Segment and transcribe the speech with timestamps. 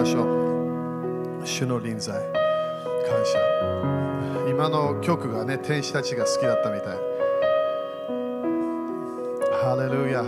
[0.00, 1.46] ましょう。
[1.46, 2.24] 主の臨在、感
[3.26, 3.38] 謝。
[4.48, 6.96] 今の曲がね、天使たちが好きだったみたい。
[9.62, 10.24] ハレルヤ。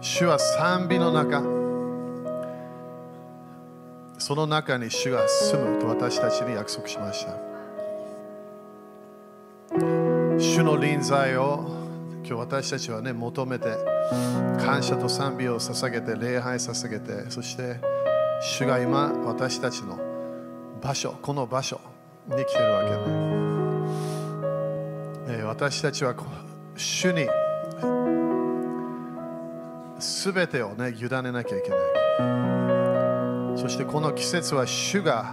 [0.00, 1.42] 主は賛美の中、
[4.18, 7.32] その中に主が住むと私たちに約束しました。
[10.38, 11.77] 主の臨在を
[12.28, 13.74] 今日私たちはね求めて
[14.60, 17.80] 感謝と賛美を捧げて礼拝捧げてそして
[18.42, 19.98] 主が今私たちの
[20.82, 21.80] 場所この場所
[22.26, 22.96] に来てるわけね、
[25.28, 26.14] えー私たちは
[26.76, 27.26] 主に
[29.98, 31.78] 全てをね委ねなきゃいけない。
[33.58, 35.32] そしてこの季節は主が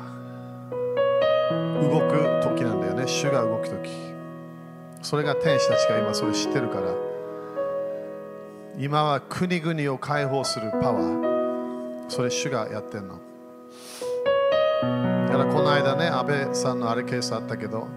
[0.72, 3.05] 動く時なんだよね。
[3.05, 3.75] 主が動く時。
[5.05, 6.91] それが天使たちが今それ知ってるから
[8.76, 13.20] 今は国々を解放するパワーそれ主がやってんの。
[15.28, 17.88] だからこの間ね安倍さんのあれケースあったけど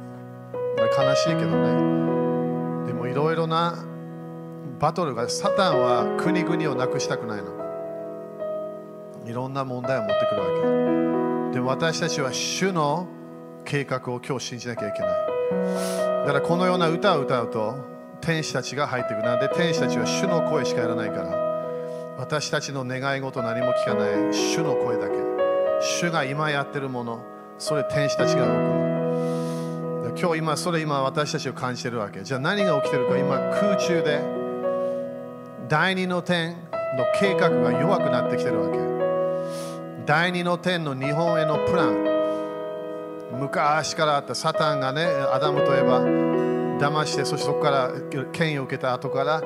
[0.98, 3.82] 悲しいけどねでもいろいろな
[4.78, 7.54] バトルがサタンは国々をなくしたくないの。
[9.24, 10.46] いろんな問題を持ってくるわ
[11.48, 11.54] け。
[11.54, 13.06] でも私たちは主の
[13.64, 15.37] 計画を今日信じなきゃいけない。
[15.50, 17.76] だからこのような歌を歌うと
[18.20, 19.22] 天使たちが入ってくる。
[19.22, 21.48] なんで天使たちは主の声しかやらないから。
[22.18, 24.34] 私たちの願い事何も聞かない。
[24.34, 25.14] 主の声だけ。
[25.80, 27.22] 主が今やってるもの。
[27.58, 28.52] それ天使たちが動
[30.12, 32.22] く今日今それ今私たちを感じてるわけ。
[32.22, 33.16] じゃあ何が起きてるか。
[33.16, 34.20] 今空中で
[35.68, 36.56] 第二の点の
[37.20, 38.78] 計画が弱くなってきてるわけ。
[40.06, 42.07] 第二の点の日本へのプラン。
[43.32, 47.92] 昔からあったサタンがねアダムといえば騙してそしてそこから
[48.32, 49.42] 権威を受けた後から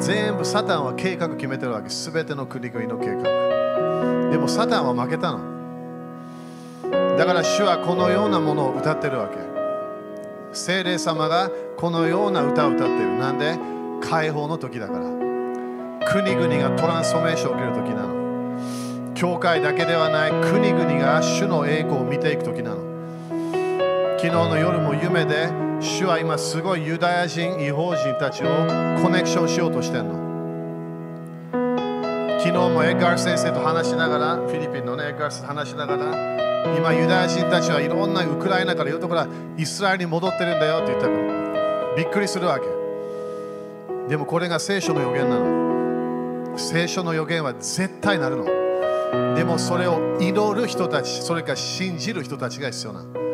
[0.00, 1.88] 全部サタンは計画決めてるわけ。
[1.88, 4.30] 全ての国々の計画。
[4.30, 5.52] でもサタンは負けたの。
[7.16, 9.36] だから主はこのようなものを歌ってるわけ。
[10.52, 13.18] 精霊様がこのような歌を歌ってる。
[13.18, 13.56] なんで？
[14.00, 15.04] 解放の時だから。
[16.10, 19.14] 国々がトランスフォーメーションを受ける時なの。
[19.14, 20.30] 教会だけではない。
[20.50, 22.81] 国々が主の栄光を見ていく時なの。
[24.22, 25.48] 昨日の夜も夢で
[25.80, 28.46] 主は今すごいユダヤ人、違法人たちを
[29.02, 30.14] コネクションしようとしてるの。
[32.38, 42.66] 昨日もエッガー先生と話しながらフィリピンのねエッガー先生と話しながら今ユダヤ人たちはいろんなウクライナからいろんなところイスラエルに戻ってるんだよって言ったからびっくりするわけ。
[44.08, 46.56] でもこれが聖書の予言なの。
[46.56, 48.44] 聖書の予言は絶対なるの。
[49.34, 53.31] でもそれを祈る人たちそれから信じる人たちが必要なの。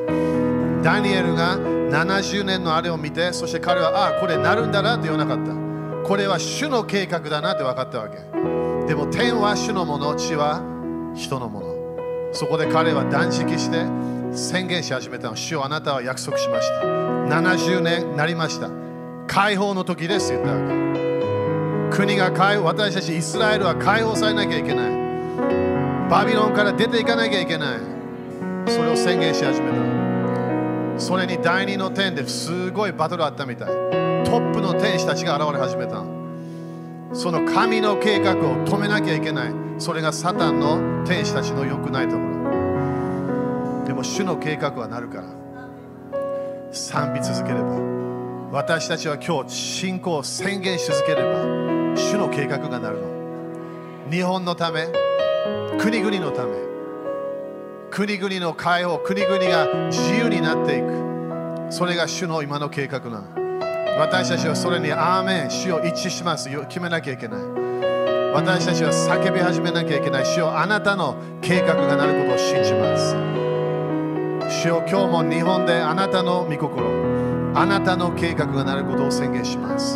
[0.83, 5.53] ダニエルが70年のあれを見てそして彼はああこれなるんだなって言わなかった。
[6.07, 8.17] これは主の計画だなって分かったわけ。
[8.87, 10.63] でも天は主のもの地は
[11.15, 11.69] 人のもの。
[12.33, 13.87] そこで彼は断食して
[14.33, 15.37] 宣言し始めたの。
[15.37, 16.87] 主よあなたは約束しました。
[17.29, 18.71] 70年なりました。
[19.27, 20.79] 解放の時です言ったわけ。
[21.91, 24.91] 国が解放私たちイスラエルは解放されなきゃいけない。
[26.09, 27.79] バビロンから出ていかなきゃいけない。
[28.69, 29.88] それを宣言し始めた。
[30.99, 33.69] それに第二の点ですごいバトルあったみたい。
[33.69, 33.75] ト
[34.41, 36.05] ップの天使たちが現れ始めた。
[37.15, 39.53] その神の計画を止めなきゃいけない。
[39.79, 43.85] それがサタンの天使たちの良くないところ。
[43.87, 45.25] でも主の計画はなるから。
[46.73, 47.79] 賛美続ければ。
[48.51, 51.45] 私たちは今日信仰を宣言し続ければ。
[51.97, 54.11] 主の計画がなるの。
[54.11, 54.89] 日本のため。
[55.79, 56.68] 国々のため。
[57.91, 61.73] 国々の解放国々が自由になっていく。
[61.73, 63.25] それが主の今の計画なの。
[63.99, 65.51] 私たちはそれにアーメン。
[65.51, 66.49] 主を一致します。
[66.69, 67.41] 決めなきゃいけない。
[68.35, 70.27] 私たちは叫び始めなきゃいけない。
[70.27, 73.17] 主よあなたの計画がなることを信じます。
[74.63, 76.87] 主よ今日も日本であなたの御心
[77.55, 79.95] あなたの計画がなることを宣言します。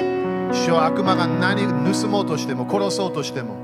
[0.53, 3.57] 主よ悪魔が何盗もうとしても殺そうとしても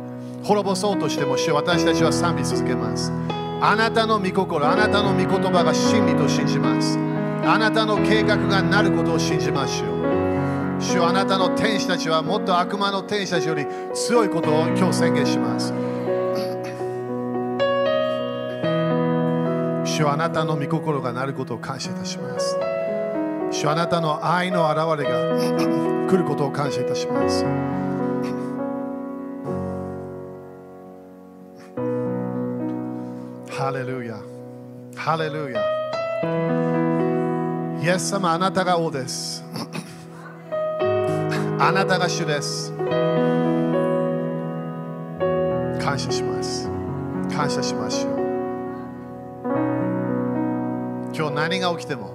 [0.44, 3.12] 滅ぼそうとしても主よ私たちは賛美続けます。
[3.60, 6.98] あなたの御心あなたの御言葉が真理と信じます。
[7.44, 9.88] あなたの計画がなることを信じますよ
[10.80, 15.72] 主よあなたの天使たちはもっと悪魔の天使たちより強いことを今日宣言します。
[19.84, 22.56] 主よあなたの御心がなることを感謝いたします。
[23.50, 27.44] 主よあなたの愛の現れが来ることを感謝いたします。
[33.68, 34.18] ハレルヤ
[34.96, 35.60] ハレルヤ
[37.82, 39.44] イエス様あなたが王です
[41.60, 42.72] あなたが主です
[45.84, 46.70] 感謝します
[47.30, 48.14] 感謝しましょう
[51.14, 52.14] 今日何が起きても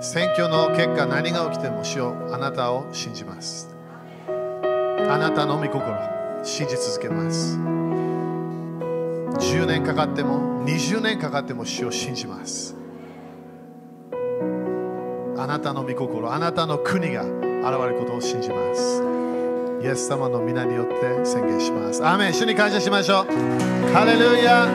[0.00, 3.72] 選挙の結果何が起きても主よあなたを信じます
[4.26, 5.96] あなたの御心
[6.42, 7.60] 信じ続けます
[9.36, 12.74] 10年かかっても20年かかっても主を信じます。
[15.38, 17.32] あなたの御心あなたの国が現
[17.82, 19.02] れることを信じます。
[19.82, 22.04] イエス様の皆によって宣言します。
[22.04, 22.34] アーメン。
[22.34, 23.26] 主に感謝しましょう。
[23.92, 24.66] ハレルヤ。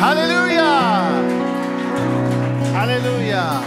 [0.00, 0.64] ハレルヤ。
[2.74, 3.62] ハレルヤ。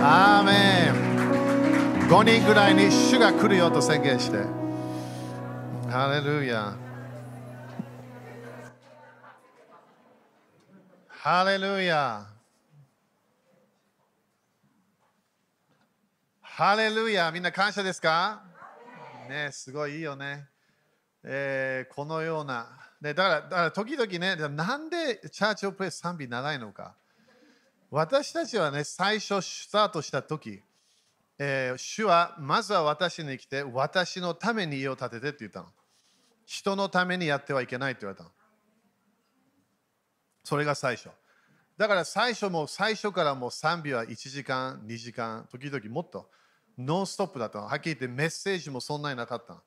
[0.00, 2.08] アーメン。
[2.08, 4.38] 5人ぐらいに主が来るよと宣言して。
[5.90, 6.83] ハレルヤ。
[11.26, 12.26] ハレルヤ
[16.42, 18.42] ハレルヤみんな感謝ですか？
[19.30, 20.44] ねすごいいいよね。
[21.22, 22.68] えー、このような、
[23.00, 26.94] ね、だからだから時々ね、なんでチャーチオプレス賛美長いのか。
[27.90, 30.60] 私たちはね、最初スタートした時、
[31.38, 35.68] えー、主はまずは私に来て、私のために家を建ててって言ったの。
[36.44, 38.30] 人のためにやってはいけないって言われたの。
[40.44, 41.08] それが最初。
[41.76, 46.30] だから最初も最初からもう賛美は1時間、2時間、時々もっと
[46.78, 47.60] ノンストップだった。
[47.60, 49.62] はっきり言ってメッセージもそんなになかった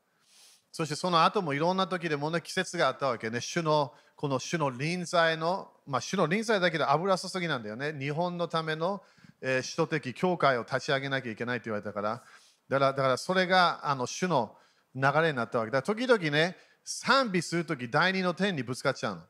[0.71, 3.41] そしてその後もいろんな時でもね、季節があったわけね。
[3.41, 7.93] 主の、この主の臨在の、まあ主の臨在だけで油注ぎなんだよね。
[7.97, 9.01] 日本のための、
[9.41, 12.23] えー、首都的教会を立ち上げなきゃいけないって言われたから。
[12.69, 14.55] だから、だからそれがあの主の
[14.93, 15.81] 流れになったわけだ。
[15.81, 19.21] 時々ね、賛美するとき、第二の天にぶつかっちゃうの。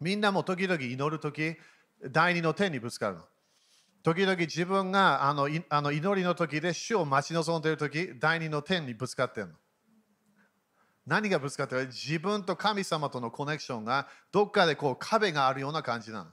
[0.00, 1.56] みんなも時々祈るとき、
[2.10, 3.22] 第二の天にぶつかるの。
[4.02, 9.54] 時々自分があのあの祈りの時で主を待ち望んでいる時、第二の天にぶつかってるの。
[11.06, 16.30] 何がぶつかってる自分と神様とのコネクションがどっかでこう壁があるような感じなの。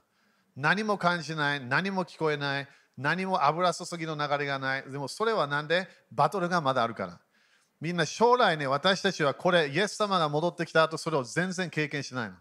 [0.54, 4.90] 何も感じない、何も聞こえない、何も油注ぎの流れがない。
[4.90, 7.20] でもそれはなんでバトルがまだあるから。
[7.80, 12.36] みんな将来ね、私たちはこれ、イエス様が戻ってきた後、それを全然経験しないの。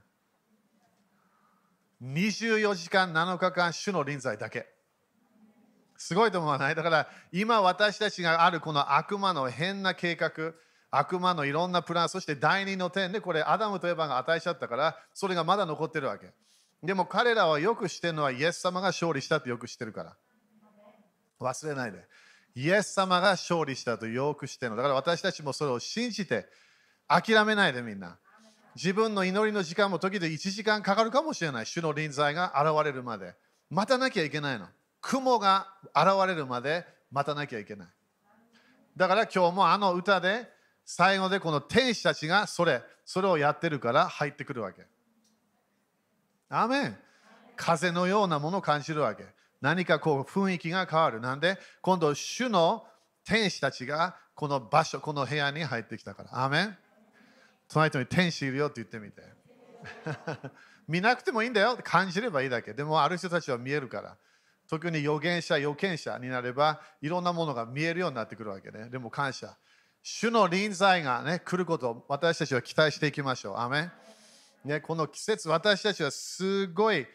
[2.04, 4.68] 24時間7日間、主の臨在だけ。
[5.98, 6.76] すごいと思わない？
[6.76, 10.54] だから今私たちがあるこの悪魔の変な計画、
[10.92, 16.34] 悪魔のいろんなプラン、そして第二の点でこれアダムとエヴァが与えちゃったから、それがまだ残ってるわけ。
[16.84, 20.18] でも彼らはよく知ってるのはイエス様が勝利したってよく知ってるから。
[21.40, 22.00] 忘れないで。
[22.56, 24.76] イエス様が勝利したとよく知ってるの。
[24.78, 26.46] だから私たちもそれを信じて
[27.08, 28.18] 諦めないでみんな。
[28.76, 31.66] 自分の祈りの時間も時で1時間かかるかもしれない。
[31.66, 33.34] 主の臨在が現れるまで。
[33.70, 34.68] 待たなきゃいけないの。
[35.02, 37.88] 雲が現れるまで待たなきゃいけない。
[38.98, 40.48] だから今日もあの歌で
[40.84, 44.86] 最後でこの天使たちがそれ、それをやってるから入ってくるわけ。
[46.50, 46.98] アメン
[47.56, 49.26] 風のようなものを感じるわけ。
[49.62, 51.22] 何かこう雰囲気が変わる。
[51.22, 52.86] なんで今度主の
[53.26, 56.44] 天使たちがこの場所、この部屋に入ってきたから。
[56.44, 56.78] アメン
[57.68, 59.24] 隣人に天使いるよって言ってみて。
[60.88, 61.84] 見なくてもいいんだよって。
[61.84, 62.74] 感じればいいだけ。
[62.74, 64.18] でもある人たちは見えるから。
[64.68, 68.90] 特に預言者、預言者になれば、いろんなものが見えるようになってくるわけね。
[68.90, 69.56] でも感謝。
[70.02, 73.58] 主の臨在が、ね、来ることを私たちは期待していきましょう。
[73.58, 73.90] アメ
[74.64, 77.06] ね、この季節、私たちはすごい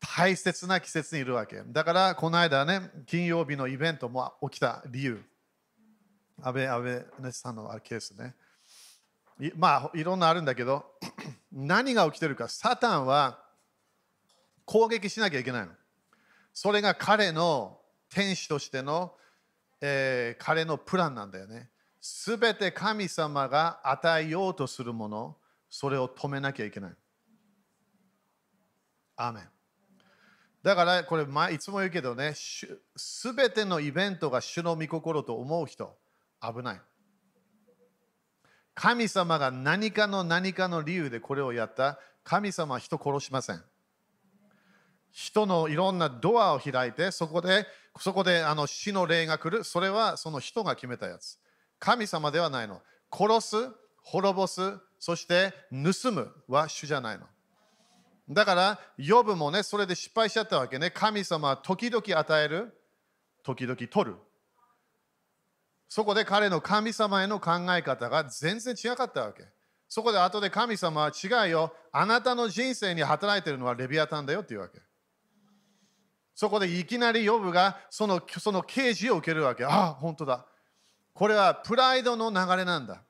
[0.00, 1.62] 大切な季節にいるわけ。
[1.66, 5.22] だから、この間ね、金曜日のイベントも起きた理由。
[6.42, 8.34] 安倍、安倍さんのケースね。
[9.56, 10.84] まあ、いろんなあるんだけど、
[11.50, 13.42] 何が起きてるか、サタンは
[14.66, 15.72] 攻撃しなきゃいけないの。
[16.52, 17.80] それが彼の
[18.10, 19.14] 天使としての、
[19.80, 21.70] えー、彼のプランなんだよね。
[22.00, 25.36] すべて神様が与えようとするもの、
[25.68, 26.92] それを止めなきゃいけない。
[29.16, 29.48] アーメン
[30.62, 35.96] だからこれ、いつも言うけどね、すべてのイベントが主の御心と思う人、
[36.42, 36.80] 危ない。
[38.80, 43.62] 神様が何かの何かの理由でこれをやった、神様は人殺しません。
[45.12, 47.66] 人のいろんなドアを開いて、そこで、
[47.98, 49.64] そこであの死の霊が来る。
[49.64, 51.38] それはその人が決めたやつ。
[51.78, 52.80] 神様ではないの。
[53.12, 53.56] 殺す、
[54.02, 57.26] 滅ぼす、そして盗むは主じゃないの。
[58.30, 60.90] だから、ヨブもね、それで失敗しちゃったわけね。
[60.90, 62.72] 神様は時々与える、
[63.42, 64.16] 時々取る。
[65.90, 69.42] そこで彼の神様への考え方が全然違かったわけ。
[69.88, 71.74] そこで後で神様は違うよ。
[71.90, 74.80] あなたの人生に働いてるのはレビアタンだよっていうわけ。
[76.32, 79.64] そこでいきなりヨブがそのその刑事を受けるわけ。
[79.64, 80.46] ああ、本当だ。
[81.12, 83.02] これはプライドの流れなんだ。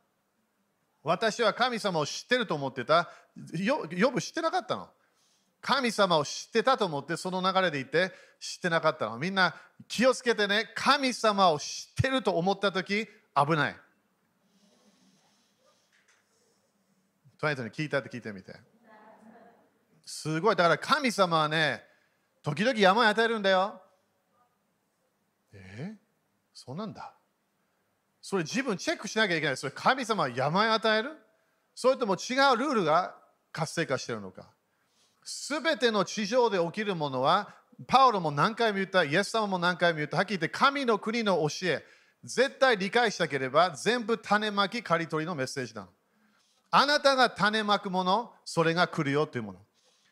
[1.03, 3.11] 私は神様を知ってると思ってた。
[3.59, 4.89] よ呼ぶ知ってなかったの。
[5.61, 9.19] 神様を知ってたと思ってその流れでいて知ってなかったの。
[9.19, 9.55] みんな
[9.88, 10.71] 気をつけてね。
[10.75, 13.76] 神様を知ってると思ったとき危ない。
[17.38, 18.55] 隣人に聞いたって聞いてみて。
[20.07, 20.57] すごい。
[20.57, 21.83] だから神様はね、
[22.43, 23.81] 時々山を与えるんだよ。
[25.52, 25.95] え？
[26.55, 27.14] そうなんだ。
[28.23, 29.57] それ自分チェックしなきゃいけない。
[29.57, 31.17] それ神様は山を与える？
[31.75, 33.14] それとも違うルールが
[33.52, 34.49] 活性化してるのか？
[35.25, 37.55] すべての地上で起きるものは、
[37.87, 41.85] パウロも何回も言った、イエス様も何回も言った、はっきり言って神の国の教え、
[42.25, 45.89] 絶対理解したければ全部種まき刈り取りのメッセージなの。
[46.71, 49.59] あなたが種まくもの、それが来るよというもの。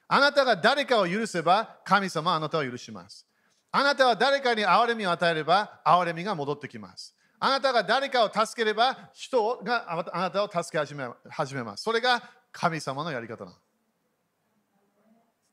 [0.09, 3.27] あなたが誰かを許せば、神様はあなたを許します。
[3.71, 7.15] あなたは誰かに憐れみを与えれば、憐れみが戻ってきます。
[7.39, 11.85] あなたが誰かを助ければ、人があなたを助け始め始めます。
[11.85, 13.57] それが神様のやり方なの。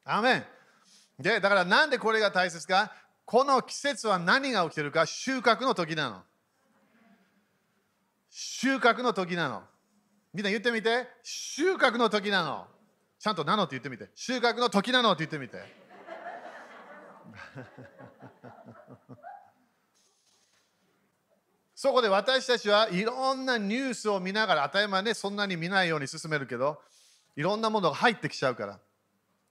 [0.05, 0.45] アメン
[1.19, 2.91] でだからなんでこれが大切か？
[3.25, 5.05] この季節は何が起きてるか？
[5.05, 6.21] 収穫の時なの。
[8.29, 9.63] 収穫の時なの。
[10.33, 11.07] みんな言ってみて。
[11.23, 12.67] 収穫の時なの。
[13.17, 14.09] ちゃんとなのって言ってみて。
[14.13, 15.57] 収穫の時なのって言ってみて。
[21.73, 26.81] そこで私たちはいろんなニュースを見ながら、当たり前ね、そんなに見ないように進めるけど、
[27.37, 28.79] いろんなものが入ってきちゃうから。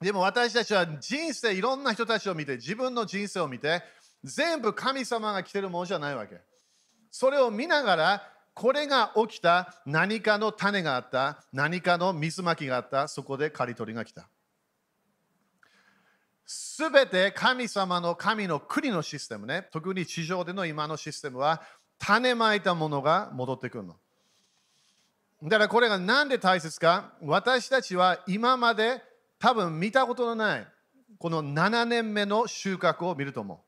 [0.01, 3.83] でも私たちは人生いろんな人たちを見て自分の人生を見て
[4.23, 6.41] 全部神様が来てるものじゃないわけ。
[7.11, 8.23] それを見ながら
[8.55, 14.29] これが起きた何かの種があった何かの水まきがあったそこで刈り取りが来た。
[16.47, 21.63] すべて神様の神の国のシステムね特に地上での今のシステムは
[21.99, 23.97] 種まいたものが戻ってくるの。
[25.43, 29.03] だからこれが何で大切か私たちは今まで
[29.45, 30.67] 多分見たことのない
[31.19, 33.63] この7年目の収穫を見ると思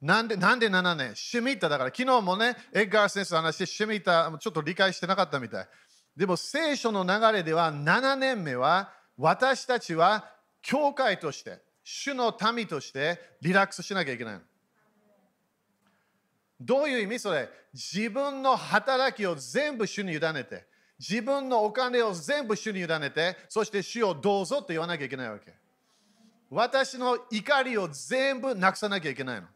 [0.00, 0.06] う。
[0.06, 1.16] なんでなんで7年？
[1.16, 5.68] シュミッタだから昨日もね、エッガー先生の話でシュミッタちょっと理解してなかったみたい。
[6.16, 10.30] でも聖書の流れでは7年目は私たちは
[10.62, 14.40] 教会として、主の民としてリラックスしなきゃいけないの。
[16.64, 17.18] どういう意味？
[17.18, 20.66] それ自分の働きを全部主に委ねて、
[20.98, 25.52] 自分のお金を全部主に委ねて、そして主をどうぞと言わなきゃいけないわけ。
[26.50, 29.48] 私の怒りを全部なくさなきゃいけないの。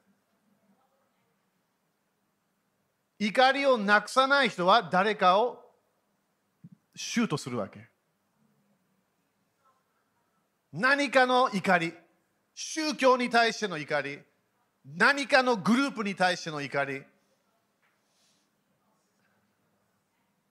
[3.21, 5.65] 怒りをなくさない人は誰かを
[6.95, 7.89] シュートするわけ。
[10.73, 11.95] 何かの怒り、
[12.55, 14.21] 宗教に対しての怒り、
[14.97, 17.03] 何かのグループに対しての怒り。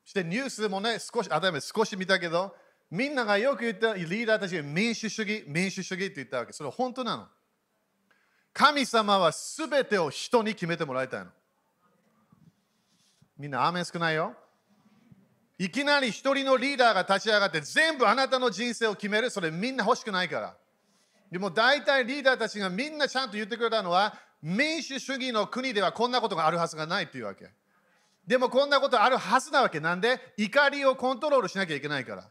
[0.06, 2.56] そしてニュースでもね、少し、あため少し見たけど、
[2.90, 6.54] みんながよく言ったリーダーたちが民主主義、民主主義って言ったわけ。
[6.54, 7.28] それ本当なの。
[8.54, 11.32] 神様はすべてを人に決めてもらいたいの。
[13.38, 14.36] みんな、アーメン少ないよ。
[15.60, 20.56] いきなり一人のリーダーが立ち上がって全部あなたの人生を決める、それみんな欲しくないから。
[21.32, 24.18] でも大体リーダーたちがみんなちゃんと言ってくれたのは、
[24.48, 27.50] 民主主義の国ではこんなことがあるはずがないっていうわけ。
[28.26, 29.82] でもこんなことあるはずなわけ。
[29.82, 30.22] なんで？
[30.38, 32.30] 怒りをコントロールしなきゃいけないから。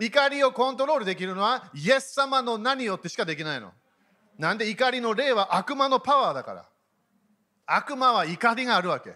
[0.00, 3.70] 怒りをコントロールできるのは、イエス様の何よってしかできないの。
[4.38, 4.70] なんで？
[4.70, 6.64] 怒りの霊は悪魔のパワーだから。
[7.66, 9.12] 悪魔は怒りがあるわけ。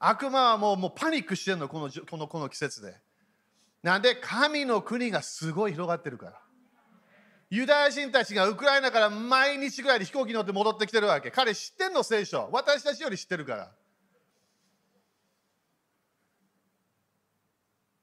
[0.00, 2.96] 悪魔はもうもうパニックしてるのこのこのこの季節で。
[3.84, 4.16] なんで？
[4.16, 6.40] 神の国がすごい広がってるから。
[7.50, 11.30] ユダヤ人たちがウクライナから毎日ぐらいで飛行機乗って戻ってきてるわけ。
[11.30, 12.48] 彼知ってんの聖書。
[12.52, 13.72] 私たちより知ってるから。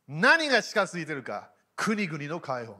[0.07, 2.75] 何が近づいてるか国々の解放。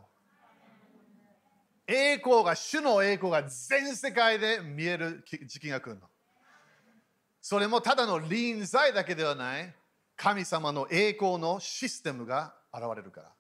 [1.88, 6.08] 栄光が、主の栄光が全世界で見える時期が来るの。
[7.42, 9.72] それもただの臨在だけではない
[10.16, 13.32] 神様の栄光のシステムが現れるから。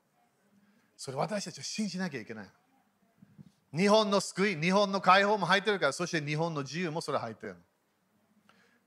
[0.95, 2.49] それ私たちは信じなきゃいけない。
[3.75, 7.55] 日本の救い、日本の解放も入ってるから、そして日本の自由もそれ入ってる。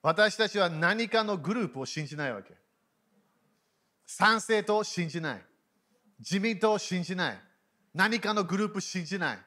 [0.03, 2.55] 私たちは何かのグループを信じないわけ。
[4.07, 5.43] 賛成党を信じない。
[6.21, 7.39] 自民党を信じない。
[7.93, 9.39] 何かのグループを信じない。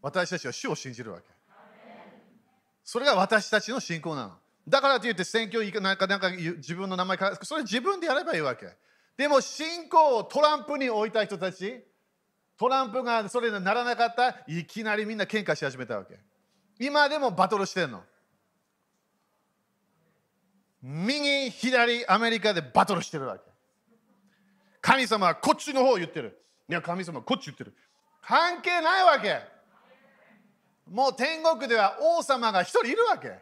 [0.00, 1.24] 私たちは主を信じるわけ。
[2.84, 4.34] それが私たちの信仰なの。
[4.68, 8.68] だからといって選挙なんかなんか自分の名前から、それ自分でやればいいわけ。
[9.16, 11.82] でも信仰をトランプに置いた人たち、
[12.56, 16.18] トランプがそれにならなかった、いきなりみんな喧嘩し始めたわけ。
[16.78, 18.02] 今でもバトルしてんの。
[20.82, 23.42] 右、左、アメリカでバトルしてるわけ。
[24.80, 26.44] 神様はこっちの方を言ってる。
[26.68, 27.74] いや、神様こっち言ってる。
[28.20, 29.40] 関係ないわけ。
[30.90, 33.32] もう天国では王様が一人いるわけ。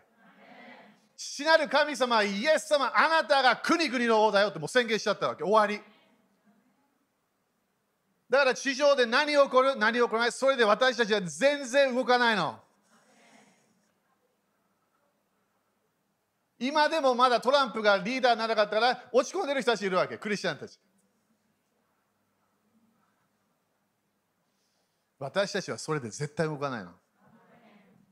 [1.17, 5.43] 父なる神様、イエス様、あなたが国々の王だよってもう宣言しちゃったわけ。
[5.45, 5.83] 終わり。
[8.33, 12.59] だから地上で何起こる何起こらないそれで私たちは全然動かないの。
[16.59, 20.81] 今でもまだトランプがリーダーにならなかったから落ち込んでる人たちいるわけ、クリスチャンたち。
[25.19, 26.93] 私たちはそれで絶対動かないの。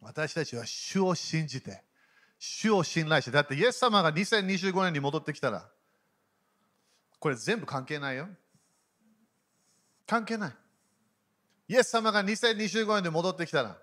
[0.02, 1.82] 私たちは主を信じて、
[2.38, 5.66] 主を信頼して、だってイエス様が2025年に戻ってきたら、
[7.18, 8.28] これ全部関係ないよ。
[10.10, 10.52] 関係ない。
[11.68, 13.78] イエス様が2025年で戻ってきたら、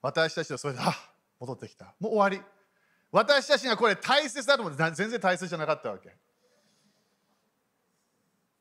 [0.00, 0.94] 私たちはそれで、あ
[1.40, 1.96] 戻ってきた。
[1.98, 2.40] もう終わり。
[3.10, 6.14] 私たちがこれ大切だと思って全然大切じゃなかったわけ。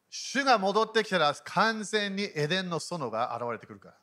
[0.10, 3.96] 主が戻ってきたら完全にエデンの園が現れてくるから。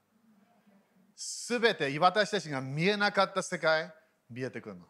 [1.17, 3.93] すべて私たちが見えなかった世界、
[4.31, 4.87] 見えてくるの。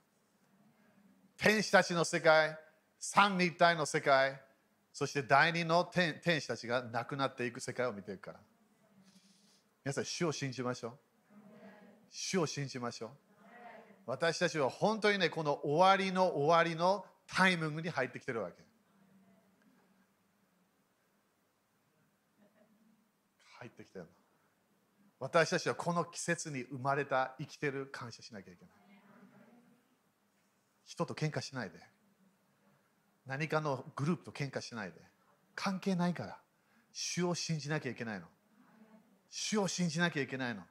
[1.39, 2.55] 天使たちの世界、
[2.99, 4.39] 三位一体の世界、
[4.93, 8.41] そして第二の天天使たちが亡くなっていく世界を見ていくから。
[9.85, 10.93] 皆さん、主を信じましょう。
[12.11, 13.11] 主を信じましょう。
[14.07, 18.63] 私たちは本当にね、この終わりの終わりのタイミングに入ってきてるわけ。
[23.61, 24.11] 入ってきてるの。
[25.21, 28.75] 私たちはこの季節に生まれた生きてる感謝しなきゃいけない。
[30.85, 31.92] 人と喧嘩しないで。
[33.27, 34.95] 何かのグループと喧嘩しないで。
[35.55, 36.39] 関係ないから。
[36.93, 38.27] 主を信じなきゃいけないの。
[39.31, 40.63] 主を信じなきゃいけないの。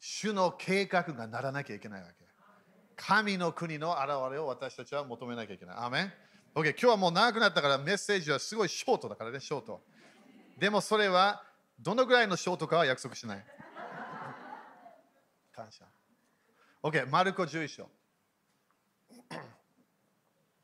[0.00, 2.14] 主の計画がならなきゃいけないわけ。
[2.96, 5.76] 神の国の現れを私たちは求めなきゃいけない。
[5.78, 6.12] アメン
[6.54, 9.82] ?OK、今日はもう長くなったからメッセージはすごいショートだからね、ショート。
[10.58, 11.42] でもそれは
[11.80, 13.44] どのぐらいのショートかは約束しない。
[15.54, 15.86] 感謝。
[16.82, 17.90] OK、マルコ11章。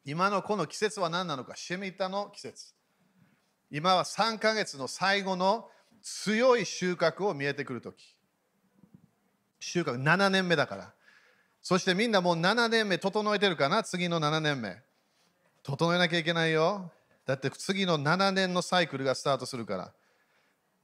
[0.09, 2.73] 今のこの季節は何なのか、シェミタの季節。
[3.71, 5.69] 今は3ヶ月の最後の
[6.01, 8.17] 強い収穫を見えてくるとき。
[9.61, 10.95] 収穫7年目だから。
[11.61, 13.83] そしてみんなもう7年目整えてるかな？
[13.83, 14.79] 次の7年目。
[15.63, 16.91] 整えなきゃいけないよ。
[17.27, 19.93] だって次の7年のサイクルがスタートするから。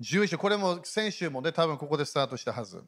[0.03, 2.85] 11章、これも先週もね、多分ここでスタートしたはず。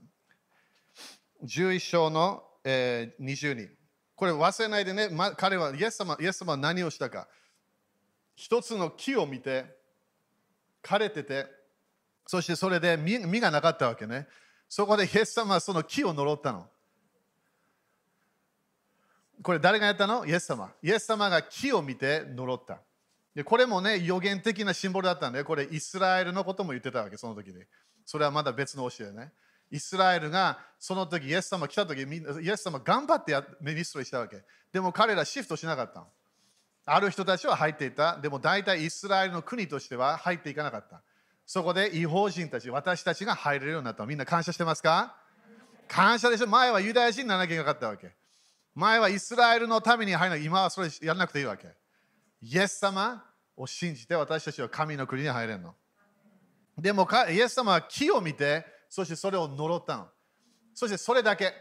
[1.43, 3.76] 11章の、えー、22。
[4.17, 7.29] これ忘れないでね、ま、彼はイエス様イエス様は何をしたか。
[8.35, 9.67] 一つの木を見て、
[10.83, 11.47] 枯れてて、
[12.27, 14.27] そしてそれで実がなかったわけね。
[14.69, 16.67] そこでイエス様はその木を呪ったの。
[19.43, 20.25] これ誰がやったの？
[20.27, 20.73] イエス様。
[20.83, 22.81] イエス様が木を見て呪った。
[23.35, 27.63] でこれもね、予言的なシンボルだったんで、これイスラエルのことも言ってたわけ、その時に。
[28.07, 29.33] それはまだ別の教えね。
[29.71, 34.43] イスラエルがその時、イエス様来た時、イエス様頑張ってやミニストリーしたわけ。
[34.73, 36.05] でも彼らシフトしなかった。
[36.85, 38.17] ある人たちは入っていた。
[38.19, 41.03] でも大体イスラエルの国としては入っていかなかった。
[41.45, 44.07] そこで違法人たち、私たちが入れるようになった。
[44.07, 45.17] みんな感謝してますか？
[45.89, 46.47] 感謝でしょ？
[46.47, 48.13] 前はユダヤ人にならなきゃいけなかったわけ。
[48.75, 50.45] 前はイスラエルのために入らない。
[50.45, 51.69] 今はそれやらなくていいわけ。
[52.43, 53.25] イエス様
[53.57, 55.75] を信じて私たちは神の国に入れるの。
[56.77, 60.09] でもイエス様は木を見て、そしてそれを呪ったの。
[60.75, 61.53] そしてそれだけ。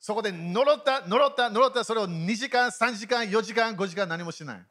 [0.00, 4.64] そこで呪った、呪った、呪った、それを2時間、3時間、4時間、5時間何もしない。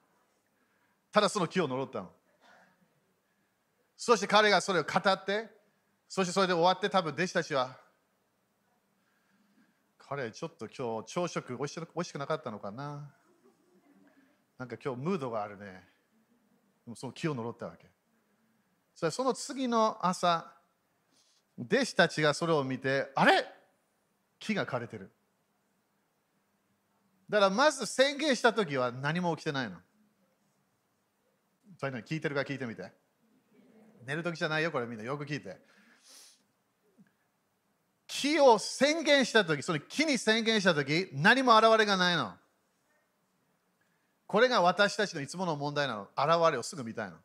[1.12, 2.12] ただその木を呪ったの。
[3.96, 5.50] そして彼がそれを語って、
[6.08, 7.78] そしてそれで終わって多分弟子たちは
[9.98, 13.10] 彼ちょっと今日朝食おいしおいしくなかったのかな
[14.58, 15.66] なんか今日ムードがあるね。
[16.86, 17.88] でもその気を呪ったわけ。
[18.94, 20.54] それその次の朝、
[21.62, 23.46] 弟子たちがそれを見て、あれ？
[24.40, 25.12] 木が枯れてる。
[27.30, 29.78] だからまず宣言した時は何も起きてないの。
[31.80, 32.92] そういうの聞いてるか聞いてみて。
[34.06, 35.58] 寝る時じゃないよ、これみんなよく聞いて。
[38.08, 42.34] 木を宣言したとき、その木に宣言したとき、何も現れがないの。
[44.28, 46.08] これが私たちのいつもの問題なの。
[46.18, 47.18] 現れをすぐ見たいの。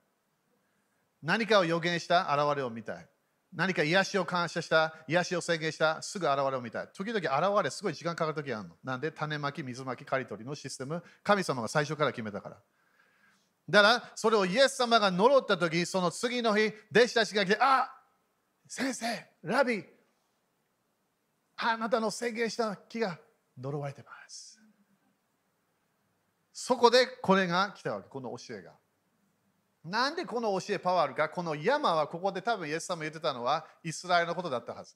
[1.22, 3.07] 何かを予言した現れを見たい。
[3.53, 6.89] 何か癒しを感謝した、癒しを宣言した、すぐ現れを見たい。
[6.93, 8.77] 時々現れ、すごい時間かかるときあるの。
[8.85, 12.57] なんで種まき、水まき、刈り取りのシステム、神様が最初から決めたから。
[13.69, 17.93] だから、それをイエス様が呪ったとき、その次の日、弟子たちが来て、あ
[18.69, 19.85] 先生、ラビ、
[21.57, 23.19] あなたの宣言した木が
[23.59, 24.61] 呪われてます。
[26.53, 28.73] そこでこれが来たわけ、この教えが。
[29.87, 34.94] なんでこの教えパワーあるかこの山はここで多分イエス様言ってたのはイスラエルのことだったはず。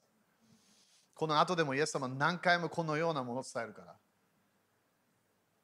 [1.13, 3.95] この後でもイエス様何回もこのようなものを伝えるから。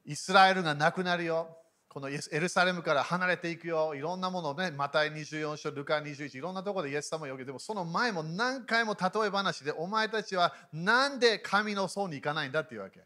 [0.05, 1.57] イスラエルがなくなるよ。
[1.89, 3.95] このエルサレムから離れていくよ。
[3.95, 13.03] いろんなものをね、マタイ24章、ルカ21、いろんなところでイエス様を呼びでもその前も何回も例え話で、お前たちはなんで神の層に行かないんだっていうわけ。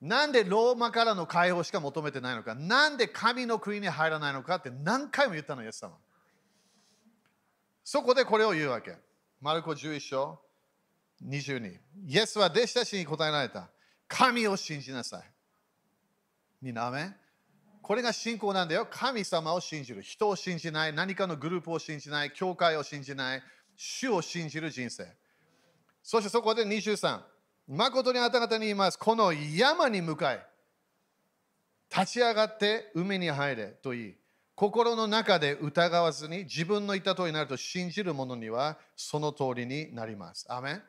[0.00, 5.96] なんでローマからの解放しか求めてないのか、なんで神の国に入らないのかって何回も言ったの、イエス様。
[7.82, 8.96] そこでこれを言うわけ。
[9.40, 10.38] マルコ11章
[11.26, 11.78] 22。
[12.06, 13.68] イエスは弟子たちに答えられた。
[14.06, 15.22] 神を信じなさい。
[16.62, 17.12] みんな、め
[17.82, 18.86] これが信仰なんだよ。
[18.90, 20.02] 神様を信じる。
[20.02, 20.92] 人を信じない。
[20.92, 22.32] 何かのグループを信じない。
[22.32, 23.42] 教会を信じない。
[23.76, 25.06] 主を信じる人生。
[26.02, 27.20] そしてそこで23。
[27.68, 28.98] 誠にあなた方に言います。
[28.98, 30.40] この山に向かい、
[31.94, 34.14] 立ち上がって海に入れと言い、
[34.54, 40.46] 心の中で疑わずに自分の言った通りになると信じる者にはその通りになります。
[40.48, 40.82] アメン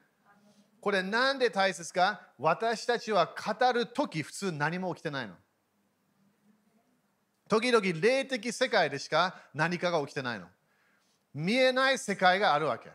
[0.81, 2.21] これなんで大切か？
[2.37, 5.33] 私たちは語るとき普通何も起きてないの。
[7.49, 10.45] 時々霊的世界でしか何かが起きてないの。
[11.33, 12.89] 見えない世界があるわけ。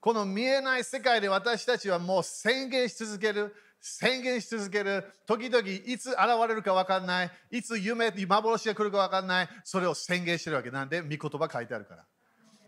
[0.00, 3.54] この見えない世界で私たちはもう宣言し続ける。
[3.80, 5.04] 宣言し続ける。
[5.26, 7.30] 時々いつ現れるか分かんない。
[7.50, 9.48] いつ夢、幻が来るか分かんない。
[9.64, 10.70] それを宣言してるわけ。
[10.70, 12.06] なんで、御言葉書いてあるから。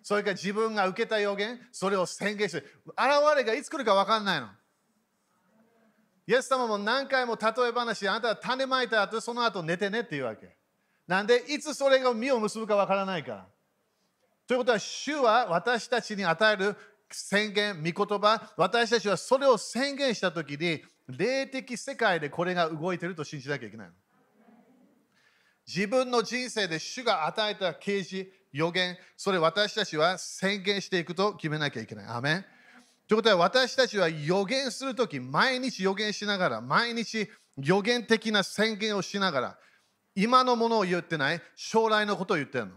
[0.03, 2.67] それから自分が受けた予言、それを宣言してる。
[2.87, 4.49] 現れがいつ来るか分かんないの。
[6.27, 10.57] イエス様も何回も例え話、あなたは種まいた後、その後寝てねっていうわけ。
[11.07, 13.47] なんで、いつそれが実を結ぶか分からないから。
[14.47, 16.77] ということは、主は私たちに与える
[17.15, 23.95] 宣言、御言葉、私たちはそれを宣言したときに、霊的世界でこれが動いてると信じなきゃいけないの。
[25.67, 32.07] 自分の人生で主が与えた啓示、予言、それ私たちは宣言していくと決めなきゃいけない。
[32.07, 32.45] アメン
[33.09, 39.59] ということは私たちは予言するとき、毎日予言しながら、毎日予言的な宣言をしながら、
[40.15, 42.73] 今のものを言ってない、将来のことを言ってるの。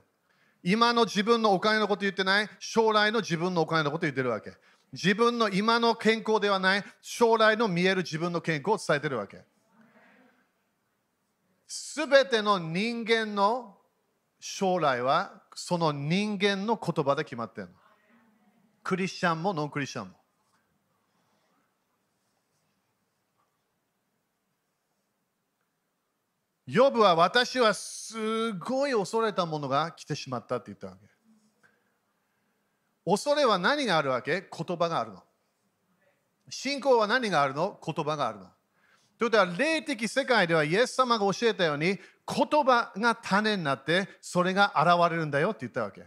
[0.67, 4.51] 今の自分のお金のこと言ってない、将来の自分のお金のこと言ってるわけ。
[4.91, 9.43] 自分の今の健康ではない、将来の見える自分の健康を伝えてるわけ。
[11.67, 13.77] すべての人間の
[14.39, 17.73] 将来は、その人間の言葉で決まってるの。
[18.81, 20.15] クリスチャンもノンクリスチャンも。
[26.67, 31.07] ヨブは私はすごい恐れたものが来てしまったって言ったわけ。
[33.05, 34.41] 恐れは何があるわけ？
[34.41, 35.23] 言葉があるの。
[36.49, 37.79] 信仰は何があるの？
[37.85, 38.45] 言葉があるの。
[39.17, 41.99] ということは、霊的世界ではイエス様が教えたように、言
[42.65, 46.03] 葉が種になって、それが現れるんだよって言ったわけ。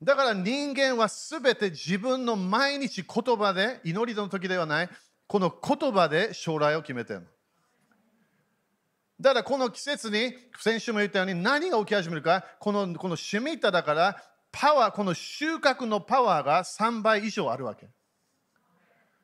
[0.00, 4.90] だから人間はすべて自分の毎日言葉で、祈りの時ではない、
[5.26, 7.26] この言葉で将来を決めてるの。
[9.20, 17.90] だからこの季節に、先週も言ったように何が起き始めるか、このこのシュミタだから、パワー、この収穫のパワーが3倍以上あるわけ。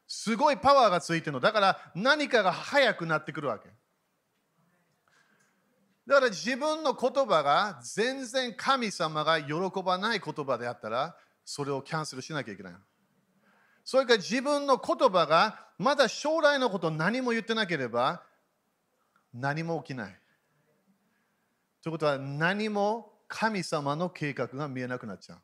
[0.07, 1.41] すごいパワーがついてるの。
[1.41, 3.71] だから何かが早くなってくるわけ。
[6.07, 12.75] だから自分の言葉が全然神様が喜ばない言葉であったら、それをキャンセルしなきゃいけない。
[13.83, 18.23] それから自分の言葉がまだ将来のこと何も言ってなければ、
[19.39, 20.17] 何も起きない。
[21.83, 25.39] ということは何も神様の計画が見えなくなっちゃう。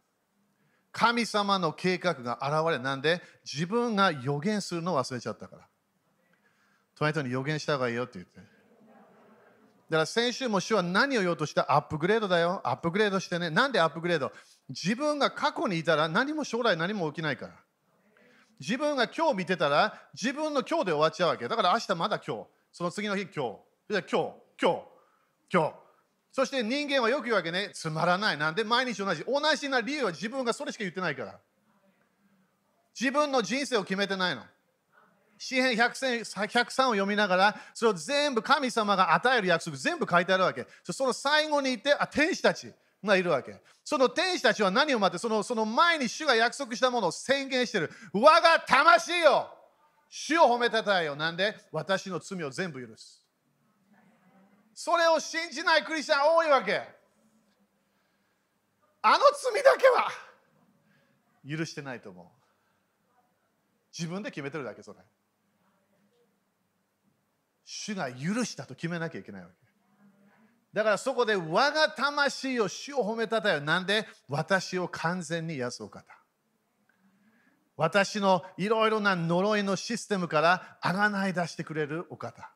[0.92, 3.22] 神様の計画が現れなんで？
[3.44, 5.62] 自分が予言するのを忘れちゃったから。
[6.94, 8.37] 隣人に予言した方がいいよって言って。
[8.37, 8.46] だか
[9.90, 12.61] ら先週も主は何を言おうとしたアップグレードだよ。
[12.64, 13.50] アップグレードしてね。
[13.50, 14.33] なんでアップグレード？
[14.68, 17.55] 自分が過去にいたら何も将来何も起きないから。
[18.61, 21.48] 自分が今日見てたら自分の今日で終わっちゃうわけ。
[21.48, 22.46] だから明日まだ今日。
[22.70, 23.59] その次の日今日。
[24.00, 24.83] 今日、今日、
[25.52, 25.74] 今日。
[26.33, 28.38] そして人間はよく言うわけね、つまらない。
[28.38, 29.22] なんで毎日同じ。
[29.24, 31.38] 同じな理由は自分がそれしか言ってないから。
[32.98, 34.42] 自分の人生を決めてないの。
[35.37, 40.66] 詩篇103を読みながら、それを全部神様が与える約束、全部書いてあるわけ。
[40.85, 42.72] その最後にいて、あ、天使たち
[43.05, 43.61] がいるわけ。
[43.85, 47.90] その天使たちは何を待って、そのその前に主が約束したものを宣言してる。
[48.12, 49.48] 我が魂よ
[50.09, 51.16] 主を褒めたたえよ。
[51.16, 53.21] なんで私の罪を全部許す。
[54.74, 56.82] それを信じないクリスチャン多いわけ。
[59.02, 59.18] あの
[59.52, 60.11] 罪だけは
[61.48, 62.26] 許してないと思う。
[63.96, 65.00] 自分で決めてるだけ、それ。
[67.64, 69.54] 主が許したと決めなきゃいけないわけ。
[70.72, 73.61] だからそこで我が魂を主を褒めたたえ。
[73.61, 74.06] なんで？
[74.28, 76.04] 私を完全に癒すお方。
[77.76, 82.52] 私のいろいろな呪いのシステムからあがない出してくれるお方。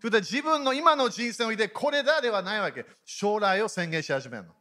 [0.00, 2.86] それで自分の今の人生をいてこれだではないわけ。
[3.04, 4.54] 将来を宣言し始めるの。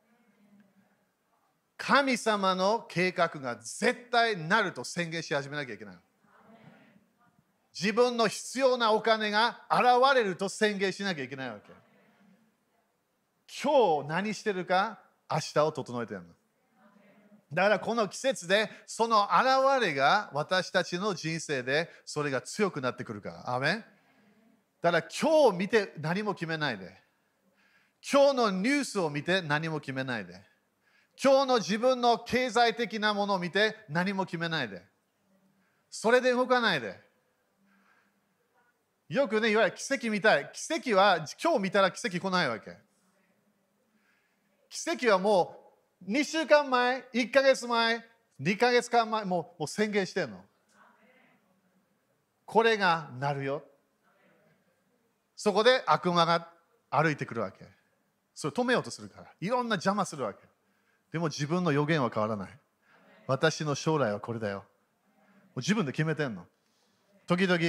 [1.78, 5.96] 神様の計画が絶対なると宣言し始めなきゃいけない。
[7.80, 11.72] 自分の必要なお金が現れると宣言しなきゃいけないわけ。
[13.64, 15.00] 今日何してるか
[15.32, 16.28] 明日を整えてるの。
[17.54, 23.56] だからこの季節でその現れが私たちの人生でそれが強くなってくるから。
[23.56, 23.86] アメン
[24.82, 26.96] だから今日見て何も決めないで。
[28.10, 30.42] 今日のニュースを見て何も決めないで。
[31.22, 34.84] 今日の自分の経済的なものを見て何も決めないで。
[35.90, 37.00] それで動かないで。
[39.10, 40.52] よくね、いわゆる奇跡見たい。
[40.54, 42.78] 奇跡は今日見たら奇跡来ないわけ。
[44.70, 45.56] 奇跡はも
[46.06, 48.04] う2週間前、1ヶ月前、
[48.40, 50.44] 2ヶ月間前、もうもう宣言してるの。
[52.46, 53.64] これがなるよ。
[55.38, 56.50] そこで悪魔が
[56.90, 57.60] 歩いてくるわけ。
[58.34, 59.28] それ止めようとするから。
[59.40, 60.40] いろんな邪魔するわけ。
[61.12, 62.60] でも自分の予言は変わらない。
[63.28, 64.58] 私の将来はこれだよ。
[64.58, 66.46] もう自分で決めてんの。
[67.28, 67.60] 時々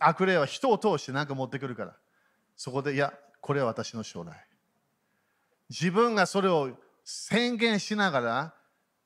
[0.00, 1.96] 悪霊は人を通して何か持ってくるから。
[2.56, 4.46] そこで、いや、これは私の将来。
[5.70, 6.70] 自分がそれを
[7.04, 8.54] 宣言しながら、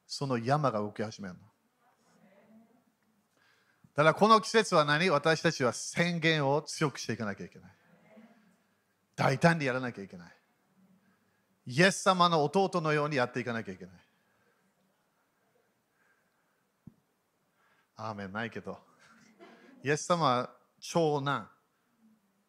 [0.07, 1.41] その山が動き始めるの。
[3.95, 5.11] だからこの季節は何？
[5.11, 7.71] 私たちは宣言を強くしていかなきゃいけない。
[9.17, 10.33] 大胆にやらなきゃいけない。
[11.67, 13.95] イエス様の弟のようにやっていかなきゃいけない。
[17.97, 18.79] アーメンないけど。
[19.83, 20.51] イエス様は
[20.81, 21.49] 長男。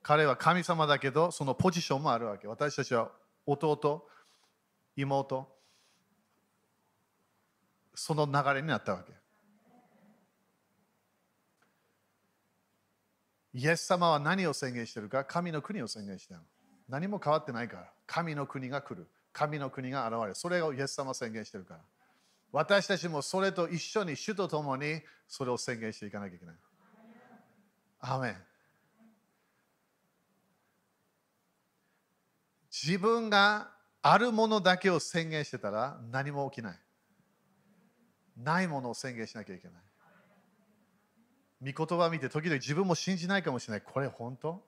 [0.03, 2.47] 彼は神様だけど、そのポジションもあるわけ。
[2.47, 3.11] 私たちは
[3.45, 4.07] 弟、
[4.95, 5.57] 妹、
[7.95, 9.13] その流れになったわけ。
[13.53, 15.25] イエス様は何を宣言しているか？
[15.25, 16.43] 神の国を宣言している。
[16.89, 17.91] 何も変わってないから。
[18.05, 19.07] 神の国が来る。
[19.33, 20.35] 神の国が現れる。
[20.35, 21.81] それをイエス様宣言してるから。
[22.51, 26.55] 私たちもそれと一緒に主と共にそれを宣言していかなきゃいけない。
[27.99, 28.37] アメン
[32.71, 33.71] 自分が
[34.01, 36.79] あるものだけを宣言してたら何も起きない。
[38.37, 41.73] ないものを宣言しなきゃいけない。
[41.73, 43.81] 御言葉見て時々自分も信じないかもしれない。
[43.81, 44.63] これ本当？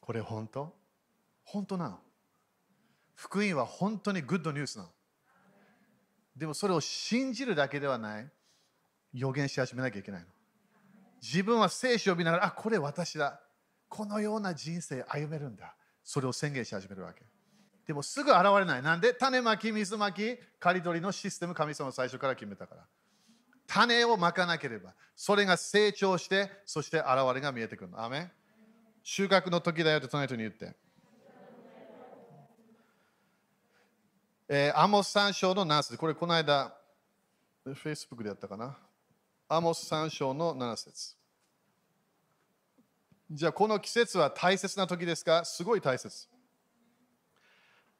[0.00, 0.74] これ本当？
[1.44, 1.98] 本当なの
[3.14, 4.90] 福音は本当にグッドニュースなの。
[6.36, 8.30] でもそれを信じるだけではない。
[9.12, 10.26] 予言し始めなきゃいけないの。
[11.20, 13.40] 自分は聖書を見ながら、あ、これ私だ。
[13.88, 15.76] このような人生歩めるんだ。
[16.02, 17.22] それを宣言し始めるわけ。
[17.86, 18.82] でもすぐ現れない。
[18.82, 19.12] なんで？
[19.12, 22.86] 種まき、水まき、刈り取りのシステム、神様最初から決めたから。
[23.66, 28.02] 種をまかなければ、それが成長して、そして現れが見えてくるの。
[28.02, 28.30] アメ
[29.02, 30.74] 収穫の時だよって隣人に言って。
[34.54, 36.74] えー、アモス3章の7節これこの間、
[37.64, 38.76] Facebook でやったかな？
[39.48, 41.16] アモス3章の7節
[43.30, 45.46] じゃあこの季節は大切な時ですか？
[45.46, 46.28] すごい大切。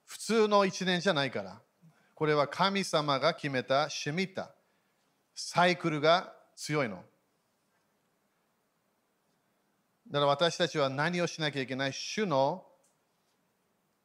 [0.05, 1.59] 普通の一年じゃないから。
[2.15, 4.51] これは神様が決めたシミタ。
[5.35, 6.97] サイクルが強いの。
[10.11, 11.95] だから私たちは何をしなきゃいけない？
[11.95, 12.67] 主の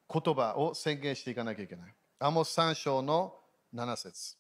[0.10, 1.94] 言葉を宣言していかなきゃいけない。
[2.20, 3.36] アモス3章の
[3.74, 4.36] 7節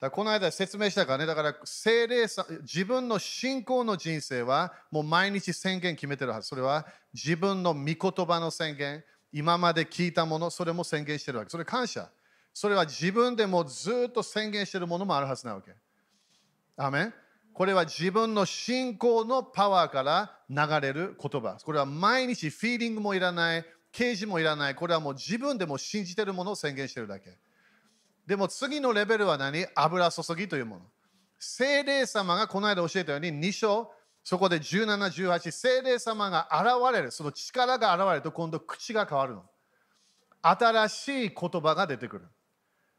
[0.00, 6.48] だこの間説明したからね、だから精霊さん自分の信仰の人生はもう毎日宣言決めてるはず。
[6.48, 9.02] それは自分の御言葉の宣言、
[9.32, 11.50] 今まで聞いたもの、それも宣言してるわけ。
[11.50, 12.08] それ感謝。
[12.54, 15.72] それは自分でもずっと宣言してるものもあるはずなわけ。
[16.76, 17.14] アメン
[17.52, 21.58] これは自分の信仰のパワーから流れる言葉。
[21.64, 24.74] これは毎日フィーリングもいらない、啓示もいらない。
[24.74, 27.38] これはもう自分でも信じてるものを宣言してるだけ。
[28.26, 29.66] でも次のレベルは何？
[29.74, 30.82] 油注ぎというもの。
[31.38, 33.90] 精霊様がこの間教えたように2章、
[34.22, 34.96] そこで17、
[35.30, 39.44] 18、精霊様が現れる、その力が現れると今度口が変わるの。
[40.42, 42.26] 新しい言葉が出てくる。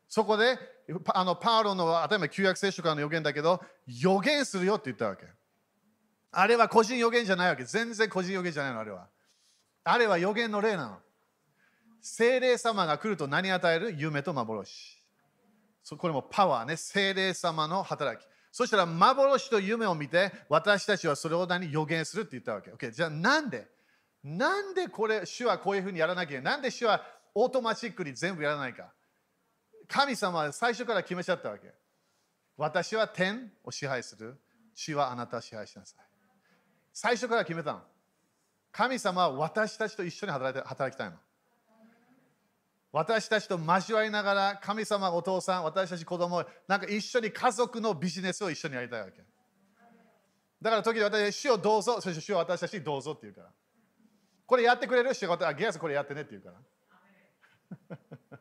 [0.08, 0.58] そこで
[1.14, 5.26] あのパウロの頭旧約聖書からの予言だけど予言するよって言ったわけ。
[6.32, 7.64] あれは個人予言じゃないわけ。
[7.64, 9.08] 全然個人予言じゃないの、あれは。
[9.84, 10.98] あれは予言の例なの。
[12.02, 13.96] 精霊様が来ると何与える？
[13.98, 15.02] 夢と幻。
[15.98, 18.28] これもパワーね、精霊様の働き。
[18.52, 21.72] そしたら幻と夢を見て、私たちはそれを何？
[21.72, 22.72] 予言するって言ったわけ。
[22.72, 23.68] OK、じゃあなんで？
[24.24, 26.54] なんでこれ、主はこういうふうにやらなきゃいけない？
[26.54, 27.02] なんで主は
[27.34, 28.92] オートマチックに全部やらないか？
[29.88, 31.74] 神様は最初から決めちゃったわけ。
[32.58, 34.40] 私は天を支配する。
[34.76, 36.06] 主はあなたを支配しなさい。
[36.94, 37.82] 最初から決めたの。
[38.72, 41.18] 神様は私たちと一緒に働いて働きたいの。
[42.92, 49.24] 私たちと交わりながら神様、お父さん、私たち子供、なんか一緒に家族のビジネスを一緒にやりたいわけ。
[50.62, 53.50] だから時々私、主をどうぞ、そして主を私たちにどうぞって言うから。
[54.46, 57.98] これやってくれる主が、ゲアスこれやってねって言うから。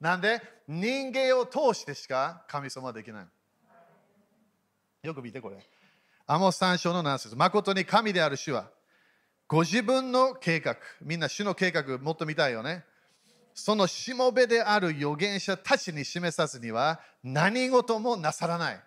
[0.00, 3.28] なんで人間を通してしか神様はできない。
[5.02, 5.58] よく見てこれ。
[6.26, 8.70] アモス3章の7節誠に神である主は、
[9.50, 12.84] ご自分の計画、みんな主の計画もっと見たいよね。
[13.52, 18.80] そのしもべである預言者たちに示さずには何事もなさらない。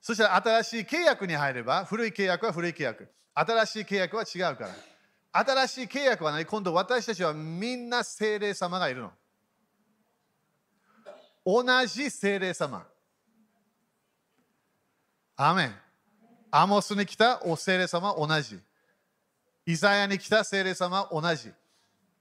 [0.00, 3.08] そして新しい契約に入れば、古い契約は古い契約。
[3.34, 4.68] 新しい契約は違うか
[5.32, 5.44] ら。
[5.44, 9.10] 新しい契約は何今度私たちはみんな精霊様がいるの。
[11.44, 12.86] 同じ精霊様。
[15.36, 15.74] アメン。
[16.52, 18.60] アモスに来たお精霊様同じ。
[19.66, 21.50] イザヤに来た精霊様は同じ。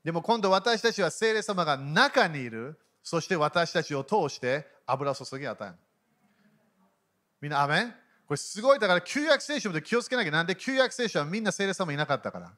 [0.04, 2.80] でも今度私たちは精霊様が中にいる。
[3.02, 5.76] そして私たちを通して油注ぎ与える。
[7.42, 7.94] みんな、アメン？
[8.26, 12.54] これすごいだから旧約聖書で気をつけなきゃなんで旧約聖書はみんな精霊様いなかったから。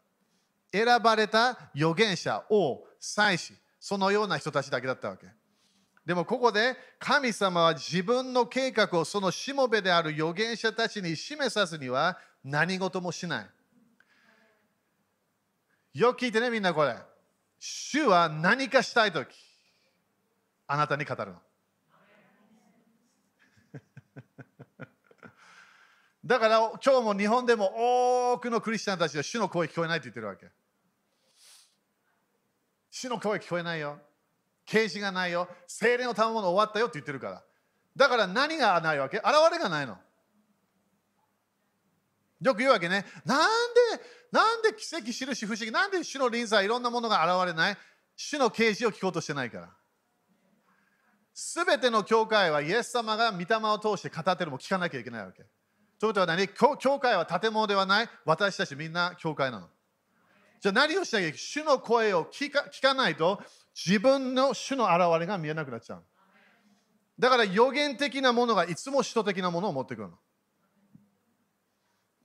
[0.71, 5.25] 選ばれた預言者、王、祭司、そのような人たちだけだったわけ。
[6.05, 13.47] でもここで神様は自分の計画をそのしもべである預言者たちに示さずには何事もしない。
[15.95, 16.93] よく聞いてね、みんなこれ。
[17.57, 19.29] 主は何かしたいとき、
[20.67, 21.41] あなたに語るの。
[26.25, 30.51] だから今日も日本でも多くのクリスチャンたちは主の声聞こえないと言ってるわけ。
[32.91, 33.97] 主の声聞こえないよ。
[34.65, 35.47] 啓示がないよ。
[35.65, 37.41] 精霊の賜物終わったよって言ってるから。
[37.95, 39.15] だから何がないわけ？
[39.19, 39.97] 現れがないの。
[42.45, 43.05] よく言うわけね。
[43.25, 43.39] なん
[43.97, 47.77] で、なんで奇跡、印、不思議、なんで主の臨在、いろんなものが現れない？
[48.15, 49.69] 主の啓示を聞こうとしてないから。
[51.33, 55.43] すべての教会はイエス様が御霊を通して語ってるも聞かなきゃいけないわけ。
[55.99, 56.47] ということは何？
[56.47, 58.09] 教会は建物ではない？
[58.25, 59.67] 私たちみんな教会なの。
[60.61, 61.31] じゃあ何をしなきゃいけ？
[61.31, 63.41] ない主の声を聞か聞かないと
[63.75, 66.03] 自分の主の現れが見えなくなっちゃう。
[67.17, 70.17] だから予言的なものがいつも使徒的なものを持ってくるの。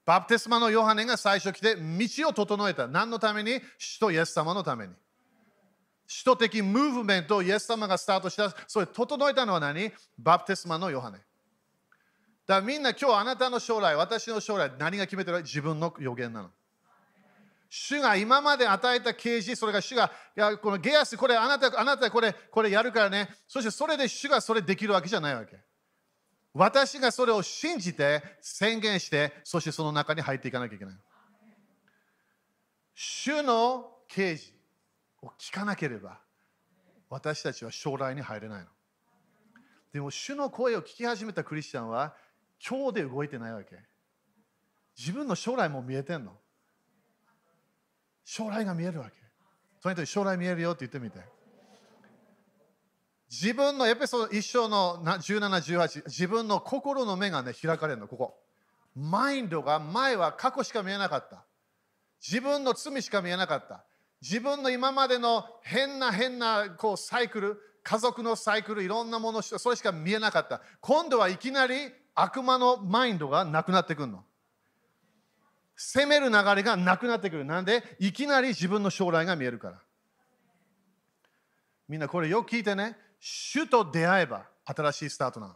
[0.06, 2.88] バプテスマのヨハネが最初来て道を整えた。
[2.88, 3.60] 何のために？
[3.78, 4.94] 使徒イエス様のために。
[6.06, 8.52] 使徒的ムーブメントをイエス様がスタートした。
[8.66, 9.92] それ整えたのは何？
[10.18, 11.18] バプテスマのヨハネ。
[11.18, 11.22] だ
[12.56, 15.42] からみんな今日あなたの将来、私の将来、何が決めてる？
[15.42, 16.50] 自分の予言なの。
[17.68, 23.28] 主が今まで与えた啓示、それが主が、いやこのゲアス、これあなた、あなたこれ、これやるからね。
[23.46, 25.56] そしてそれで主がそれできるわけじゃないわけ。
[26.52, 30.94] 私がそれを信じて、宣言して、そしてその中に入っていかなきゃいけない。
[32.94, 34.52] 主の啓示
[35.22, 36.20] を聞かなければ、
[37.08, 38.66] 私たちは将来に入れないの。
[39.92, 42.14] でも、主の声を聞き始めたクリスチャンは、
[42.68, 43.78] 今日で動いてないわけ。
[44.98, 46.32] 自分の将来も見えてんの。
[48.24, 49.12] 将来が見えるわけ。
[49.80, 51.20] その人に将来見えるよって言ってみて。
[53.30, 55.38] 自分のエピソード一章の17、
[55.78, 58.40] 18、自分の心の目がね、開かれるの、ここ。
[58.96, 61.44] マインドが前は過去しか見えなかった。
[62.20, 63.84] 自分の罪しか見えなかった。
[64.20, 70.60] 自分の今までの変な変なこうサイクル、家族のサイクル、いろんなもの、それしか見えなかった。
[70.80, 74.24] 今度はいきなり悪魔のマインドがなくなってくるの。
[75.76, 77.44] 攻める流れがなくなってくる。
[77.44, 79.78] なんでいきなり自分の将来が見えるから。
[81.88, 82.98] みんなこれよく聞いてね。
[83.20, 85.54] 主と出会えば新しいスタートなの。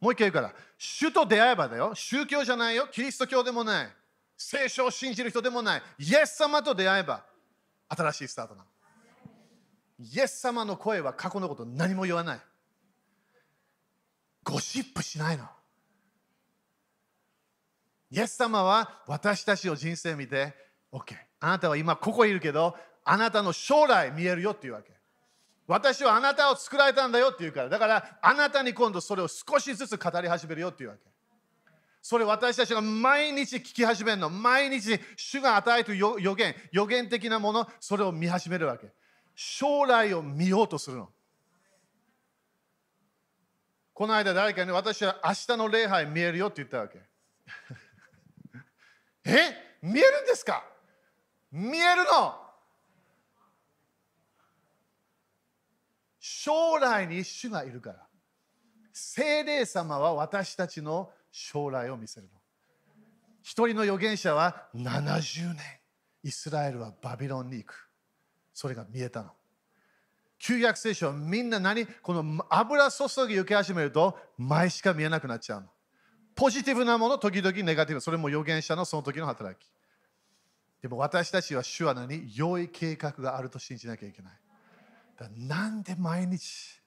[0.00, 1.94] もう一回言うから、主と出会えばだよ。
[1.94, 2.88] 宗教じゃないよ。
[2.90, 3.88] キリスト教でもない。
[4.36, 5.82] 聖書を信じる人でもない。
[5.98, 7.24] イエス様と出会えば
[7.88, 8.66] 新しいスタートなの。
[9.98, 12.40] イエス様の声は過去のこと何も言わない。
[14.42, 15.48] ゴシップしないの。
[18.10, 20.54] イエス様は私たちの人生見て、
[20.92, 24.93] OK、あなたは今ここいるけど、あなたの将来見えるよっていうわけ。
[25.66, 31.02] 私はあなたを作られたんだよっていうから、だからあなたに今度それを少しずつ語り始めるよっていうわけ。
[32.02, 34.28] それ私たちが毎日聞き始めるの。
[34.28, 38.92] 毎日主が与える予言、予言的なもの、それを見始めるわけ。
[39.34, 41.08] 将来を見ようとするの。
[43.94, 46.98] この間誰かに私は明日の礼拝見えるよって言ったわけ。
[49.24, 49.78] え？
[49.80, 50.62] 見えるんですか？
[51.50, 52.43] 見えるの
[56.26, 58.06] 将来に主がいるから。
[58.94, 62.40] 聖霊様は私たちの将来を見せるの。
[63.42, 65.58] 一人の預言者は70年。
[66.22, 67.90] イスラエルはバビロンに行く。
[68.54, 69.32] それが見えたの。
[70.38, 71.86] 旧約聖書はみんな何？
[71.86, 75.66] この油注ぎ受け始めると前しか見えなくなっちゃうの。
[76.34, 78.00] ポジティブなもの時々ネガティブ。
[78.00, 79.68] それも預言者のその時の働き。
[80.80, 82.34] でも私たちは主は何？
[82.34, 84.32] 良い計画があると信じなきゃいけない。
[85.18, 86.80] だなんで毎日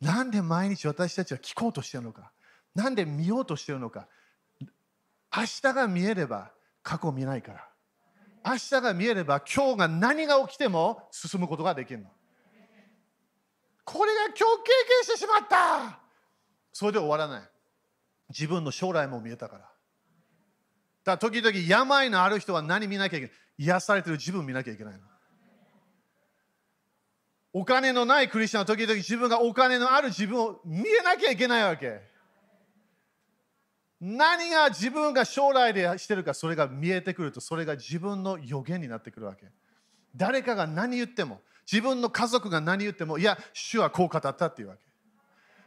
[0.00, 2.32] なんで毎日私たちは聞こうとしてるのか
[2.74, 4.08] なんで見ようとしてるのか
[5.34, 6.52] 明日が見えれば
[6.82, 7.68] 過去見ないから
[8.44, 12.06] 明日が見えれば今日が何が起きても進むことができるの。
[13.84, 16.00] これが今日経験してしまった。
[16.72, 17.42] それで終わらない。
[18.30, 19.62] 自分の将来も見えたから。
[19.62, 19.72] だか
[21.04, 23.36] ら時々病のある人は何見なきゃいけない。
[23.58, 25.00] 癒されてる自分見なきゃいけないの。
[27.52, 32.00] お金のないクリスチャンは時々自分がお金のある自分を見えなきゃいけないわけ。
[34.00, 39.46] 何が自分が将来でしてるかそれが見えてくるとそれが自分の予言になってくるわけ。
[40.16, 41.40] 誰かが何言っても
[41.70, 44.80] 自分の家族が何言ってもいや主はこう語ったっていうわけ。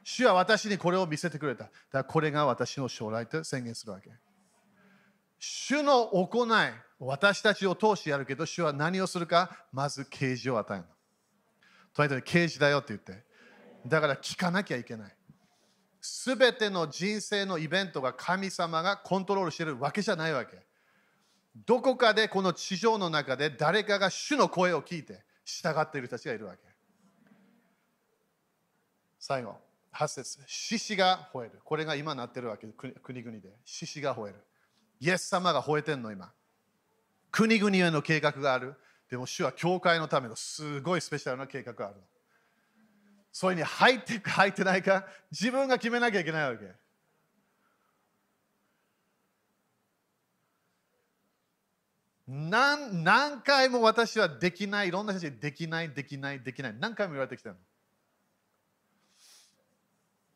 [0.03, 1.63] 主は私にこれを見せてくれた。
[1.63, 4.11] だからこれが私の将来と宣言するわけ。
[5.39, 6.49] 主の行い、
[6.99, 10.83] 私たちを通してやるけど、主は何をするか、まず啓示を与える。
[11.95, 13.23] 隣人に刑事だよって言って。
[13.87, 15.15] だから聞かなきゃいけない。
[16.01, 20.59] すべての人生のイベントが神様がコントロールしてるわけじゃないわけ。
[21.65, 26.59] どこかでこの地上の中で誰かが主の声を聞いて従っている人たちがいるわけ。
[29.17, 29.57] 最後、
[29.93, 31.61] 8節獅子が吠える。
[31.63, 32.67] これが今なってるわけ。
[32.67, 33.49] 国々で。
[33.63, 34.35] 獅子が吠える。
[34.99, 36.31] イエス様が吠えてんの今。
[37.31, 38.75] 国々への計画がある。
[39.09, 42.01] でも主は教会のためのすごいスペシャルな計画があるの。
[43.31, 46.71] それに入っていく入ってないか自分が決めなきゃいけないわけ。
[52.27, 57.55] 何何回も私はできない、いろんな人たちできない、できない、できない、何回も言われてきたの。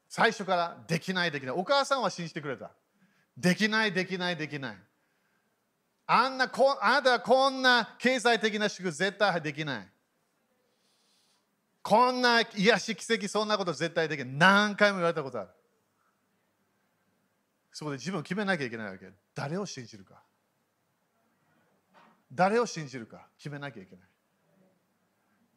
[0.08, 1.56] 最初からできない、できない。
[1.56, 2.72] お母さんは信じてくれた。
[3.38, 4.78] できない、できない、できない。
[6.12, 9.88] あんなこあなたはこんな経済的な祝福絶対できない。
[11.84, 14.34] こんな癒し奇跡そんなこと絶対できない。
[14.34, 15.50] 何回も言われたことある。
[17.72, 19.06] そこで自分を決めなきゃいけないわけ。
[19.36, 20.24] 誰を信じるか。
[22.34, 24.06] 誰を信じるか決めなきゃいけない。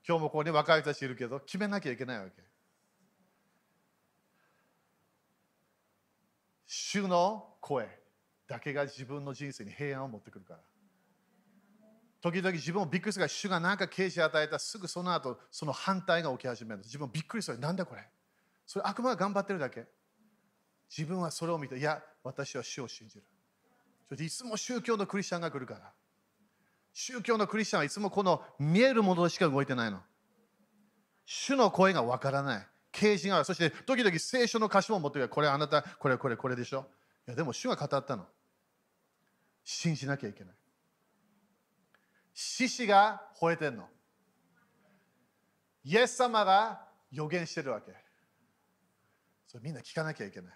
[0.06, 2.32] 今日もここに若い人たちいるけど決めなきゃいけないわけ。
[6.66, 8.01] 主の声。
[8.52, 10.60] だけが自分の人生に平安を持ってくるから。
[12.20, 17.58] 時々自分をびっくりするから主が何か啓示を与えたすぐその後その反対が起き始める自分びっくりする。
[17.58, 18.02] なんだこれ。
[18.66, 19.86] それ悪魔が頑張ってるだけ。
[20.94, 23.24] 自分はそれを見ていや私は主を信じる。
[24.10, 25.90] そしていつも宗教のクリスチャンが来るから。
[26.92, 30.00] 宗教のクリスチャンはいつもこの見えるものしか動いてないの。
[31.24, 32.66] 主の声がわからない。
[32.92, 33.44] 啓示がある。
[33.46, 36.84] そして時々聖書の歌詞も持ってくるこれあなたこれこれこれでしょ。
[37.26, 38.26] いやでも主が語ったの。
[39.64, 40.54] 信じなきゃいけない。
[42.34, 43.88] 獅子が吠えてんの。
[45.84, 47.92] イエス様が予言してるわけ。
[49.46, 50.54] それみんな聞かなきゃいけない。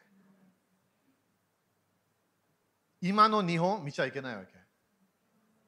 [3.03, 4.53] 今の日本見ちゃいけないわけ。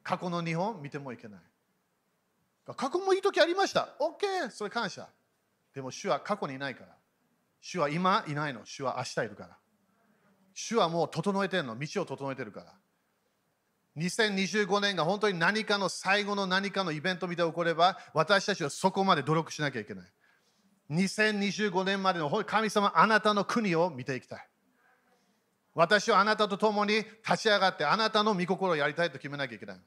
[0.03, 1.41] 過去の日本見てもいけない。
[2.75, 3.89] 過去もいい時ありました。
[3.99, 5.07] OK それ感謝。
[5.73, 6.95] でも主は過去にいないから。
[7.61, 8.61] 主は今いないの。
[8.65, 9.57] 主は明日いるから。
[10.53, 11.77] 主はもう整えてるの。
[11.77, 12.73] 道を整えてるから。
[13.97, 20.05] 2025年が本当に何かの最後の何かのイベントみたいに起これば私たちはそこまで努力しなきゃいけない。
[20.91, 24.47] 2025年までの神様あなたの国を見ていきたい。
[25.75, 29.77] 私はあなたと共に立ち上がってあなたの御心をやりたいと決めなきゃいけない。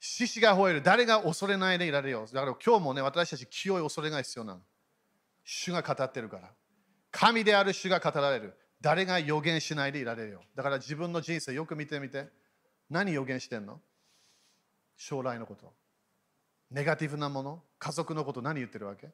[0.00, 0.82] 獅子が吠える。
[0.82, 4.60] 誰が恐れないでいられよだから今日もね私たち清い恐れが必要なの。
[5.44, 6.50] 主が語ってるから。
[7.10, 8.56] 神である主が語られる。
[8.84, 10.42] 誰が予言しないでいられるよ。
[10.54, 12.28] だから自分の人生よく見てみて。
[12.90, 13.80] 何予言してんの？
[14.98, 15.72] 将来のこと。
[16.70, 19.08] ネガティブなもの家族のこと何言ってるわけ？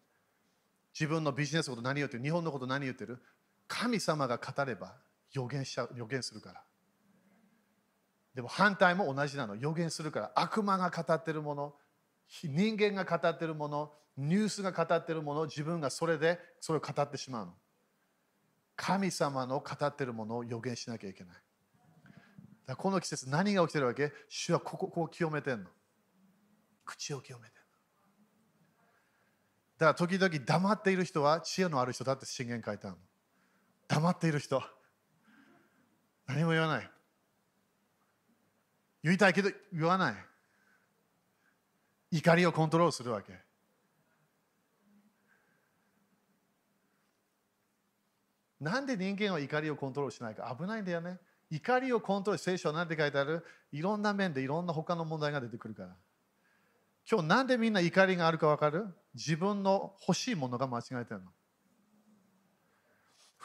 [0.93, 2.23] 自分のビジネスのこと何言ってる？
[2.25, 3.23] 日本のこと何言ってる？
[3.69, 4.97] 神様が語れば
[5.33, 6.63] 予言しちゃう予言するから。
[8.35, 9.55] でも反対も同じなの。
[9.55, 10.33] 予言するから。
[10.35, 11.75] 悪魔が語ってるもの、
[12.43, 17.53] 人間が語ってるもの、ニュースが語ってるもの、自分がそれでそれを語ってしまうの。
[18.83, 21.37] 神様の語ってるものを予言しなきゃいけない。
[22.67, 24.11] らこの季節何が起きてるわけ？
[24.29, 25.71] 主はこここう清めてんの。
[26.87, 27.61] 口を清めてんの。
[29.79, 33.03] だから時々黙っている人は知恵のある人だって信玄書いてあるの。
[33.87, 34.63] 黙っている人。
[36.27, 36.91] 何も言わない。
[39.03, 40.15] 言いたいけど言わない。
[42.13, 43.50] 怒りをコントロールするわけ。
[48.61, 51.19] なんで人間は怒りをコントロールしないか危ないんだよね。
[51.51, 53.45] 怒りをコントロール聖書は何て書いてある？
[53.73, 55.89] いろんな面でいろんな他の問題が出てくるから。
[57.11, 58.87] 今日なんでみんな怒りがあるか分かる？
[59.15, 61.31] 自分の欲しいものが間違えてるの。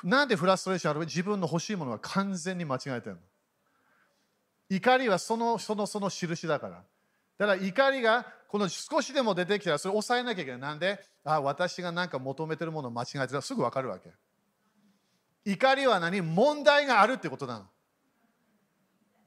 [0.03, 0.99] なんでフラストレーションある？
[1.01, 3.21] 自分の欲しいものが完全に間違えてるの。
[4.69, 6.83] 怒りはそのそのその印だから。
[7.37, 10.59] だから怒りがこの少しでも出てきたらそれを抑えなきゃいけない。
[10.59, 10.99] なんで？
[11.23, 14.11] あ私が何か求めてるものを間違えてたらすぐ分かるわけ。
[15.45, 16.21] 怒りは何？
[16.21, 17.65] 問題があるってことなの。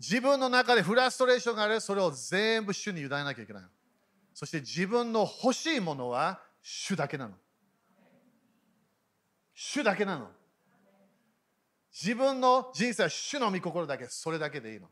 [0.01, 3.69] 自分の中でフラストレーションがある、それを全部主に委ねなきゃいけないの。
[4.35, 7.35] そして自分の欲しいものは主だけなの。
[9.55, 10.29] 主だけなの。
[11.93, 14.89] 自分の人生は主の御心だけ、それだけでいいの。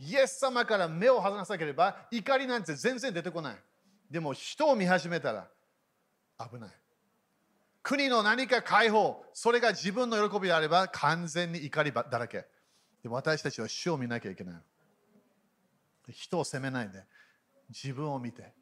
[0.00, 3.56] イエス様から目を離さなければ怒りなんて全然出てこない。
[4.10, 5.48] でも人を見始めたら
[6.38, 6.70] 危ない。
[7.82, 12.46] 国の何か解放、それが自分の喜びであれば完全に怒りだらけ。
[13.02, 14.54] で私たちは主を見なきゃいけない。
[16.12, 17.04] 人を責めないで、
[17.68, 18.52] 自分を見て、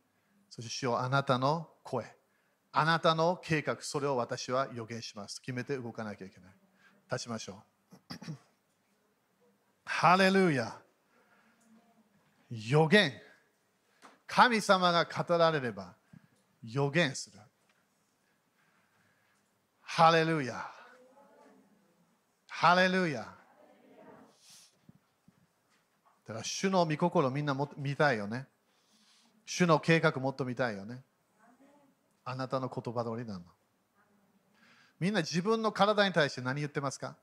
[0.50, 2.04] そして主をあなたの声、
[2.72, 5.40] あなたの計画、それを私は予言します。
[5.40, 6.50] 決めて動かなきゃいけない。
[7.10, 7.62] 立ちましょ
[7.92, 8.36] う。
[9.84, 10.76] ハレルヤ。
[12.50, 13.12] 予言。
[14.26, 15.94] 神様が語られれば
[16.62, 17.38] 予言する。
[19.96, 20.62] ハレルヤ。
[22.48, 23.20] ハレルヤ。
[26.26, 28.46] だから主の御心みんなも見たいよね。
[29.46, 31.02] 主の計画もっと見たいよね。
[32.26, 33.44] あなたの言葉通りなの。
[35.00, 37.16] みんな自分の体に対して何言ってますか？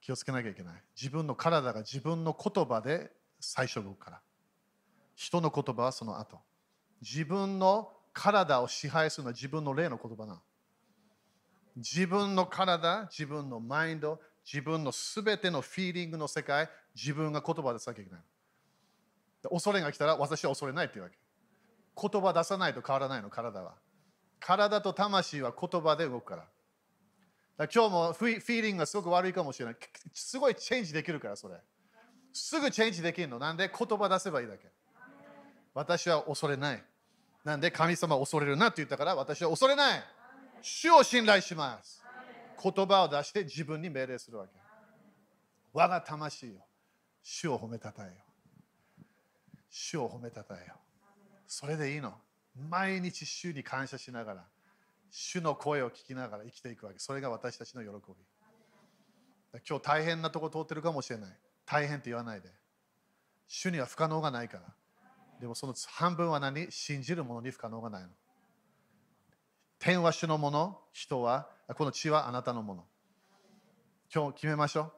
[0.00, 0.74] 気をつけなきゃいけない。
[0.98, 4.20] 自分の体が自分の言葉で最初動くから。
[5.14, 6.38] 人の言葉はその後。
[7.02, 10.40] 自分の体を支配するのは自分の霊の言葉な
[11.76, 14.18] 自分の体、自分のマインド、
[14.50, 18.20] 自分のすべてのフィーリングの世界、自分が言葉でさなきゃいけない。
[19.50, 21.18] 恐れが来たら私は恐れないっていうわけ。
[22.00, 23.74] 言葉出さないと変わらないの、体は。
[24.40, 26.42] 体と魂は言葉で動くから。
[26.42, 26.48] か
[27.58, 29.76] ら今日もフィーリングがすごく悪いかもしれない。
[30.14, 31.56] すごいチェンジできるから、それ。
[32.32, 33.38] すぐチェンジできるの。
[33.38, 33.70] なんで？
[33.70, 34.68] 言葉出せばいいだけ。
[35.74, 36.82] 私は恐れない。
[37.46, 40.02] なんで神様を恐れるなって言ったから私は恐れない。
[40.62, 42.02] 主を信頼します。
[42.60, 44.52] 言葉を出して自分に命令するわけ。
[45.72, 46.66] 我が魂よ。
[47.22, 48.12] 主を褒めたたえよ。
[49.70, 50.74] 主を褒めたたえよ。
[51.46, 52.14] それでいいの。
[52.68, 54.44] 毎日主に感謝しながら、
[55.12, 56.98] 主の声を聞きながら生きていくわけ。
[56.98, 59.60] それが私たちの喜び。
[59.68, 61.30] 今日大変なとこ通ってるかもしれない。
[61.64, 62.48] 大変って言わないで。
[63.46, 64.62] 主には不可能がないから。
[65.40, 66.70] でもその半分は何？
[66.70, 68.08] 信じる者に不可能がないの。
[69.78, 72.84] 天は主のもの、人は、この地はあなたのもの。
[74.12, 74.92] 今日決めましょう。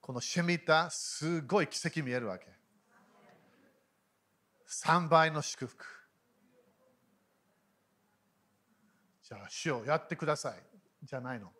[0.00, 2.46] このシェミタ、すごい奇跡見えるわけ。
[4.66, 5.84] 3倍の祝福。
[9.22, 10.54] じゃあ、主をやってください。
[11.02, 11.52] じゃないの。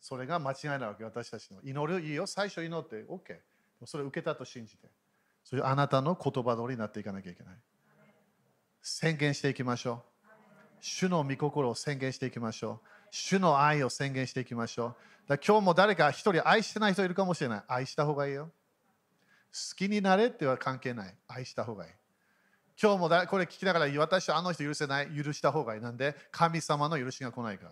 [0.00, 1.62] それが間違いなわけ、私たちの。
[1.62, 3.40] 祈るいいよ、最初祈って OK。
[3.86, 4.88] それを受けたと信じて。
[5.48, 7.54] それあなたの言葉通りになっていかなきゃいけない。
[8.82, 10.26] 宣言していきましょう。
[10.80, 12.88] 主の御心を宣言していきましょう。
[13.12, 15.28] 主の愛を宣言していきましょう。
[15.28, 17.62] だ今日も誰か一人愛してない人いるかもしれない。
[17.68, 18.50] 愛した方がいいよ。
[19.52, 21.14] 好きになれっては関係ない。
[21.28, 21.92] 愛した方がいい。
[22.82, 25.06] 今日もだこれ聞きながら私はあの人許せない。
[25.06, 25.80] 許した方がいい。
[25.80, 26.16] なんで？
[26.32, 27.68] 神様の許しが来ないか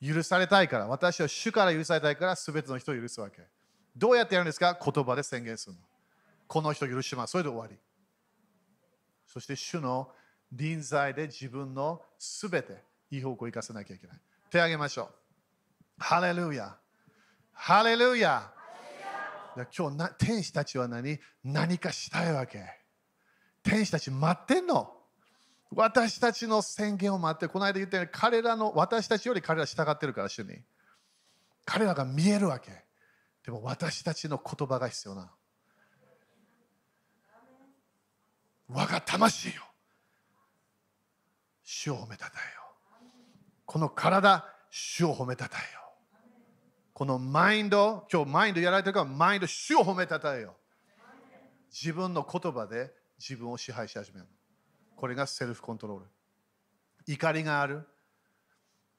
[0.00, 0.14] ら。
[0.14, 0.86] 許されたいから。
[0.86, 3.42] 私は主から許されたいから全ての人を許すわけ。
[3.94, 4.78] どうやってやるんですか？
[4.82, 5.80] 言葉で宣言するの。
[6.52, 7.30] この人許します。
[7.30, 7.78] それで終わり。
[9.26, 10.10] そして主の
[10.52, 14.16] 臨在で自分のすべていい方向を生かさなきゃいけない。
[14.50, 15.08] 手を挙げましょう。
[15.96, 16.76] ハレルヤ。
[17.52, 18.52] ハレルヤ。
[19.74, 21.18] 今日な天使たちは何？
[21.42, 22.62] 何かしたいわけ。
[23.62, 24.92] 天使たち待ってんの。
[25.74, 30.58] 私たちの宣言を待って、この間言ったように彼らの私たちより彼ら従ってるから主に。
[31.64, 32.84] 彼らが見えるわけ。
[33.42, 35.28] でも私たちの言葉が必要なの。
[38.74, 39.54] 我が魂よ
[41.62, 42.62] 主を褒めたたえよ
[43.66, 45.82] この体主を褒めたたえよ
[47.02, 50.54] このマインド、今日マインドやられてるから、マインド、主を褒めたたえよ。
[51.72, 54.26] 自分の言葉で自分を支配し始める。
[54.94, 56.06] これがセルフコントロール。
[57.06, 57.88] 怒りがある。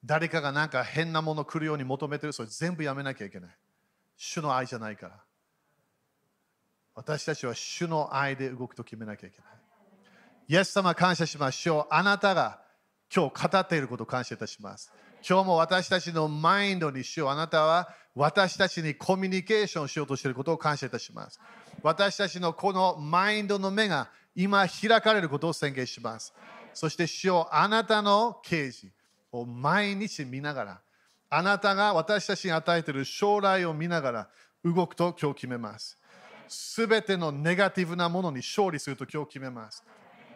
[0.03, 2.33] 誰かがなんか変なもの来るように求めてる。
[2.33, 3.49] それ全部やめなきゃいけない。
[4.17, 5.23] 主の愛じゃないから。
[6.95, 9.47] 私たちは主の愛で動くと決めなきゃいけない。
[10.47, 11.93] イエス様感謝しましょう。
[11.93, 12.59] あなたが
[13.13, 14.91] 今日語っていることを感謝いたします。
[15.27, 17.29] 今日も私たちのマインドにしよう。
[17.29, 21.39] あなたは私たちにコミュニケーションしようとしていることを感謝いたします。
[21.81, 26.33] 私たちのこのマインドの目が今開かれることを宣言します。
[26.73, 28.93] そして主よあなたの啓示
[29.31, 30.81] を毎日見ながら、
[31.29, 34.29] あなたが私たちに与えている将来を見ながら
[34.65, 35.97] 動くと今日決めます。
[36.49, 39.83] すべてのネガティブなものに勝利すると今日決めます。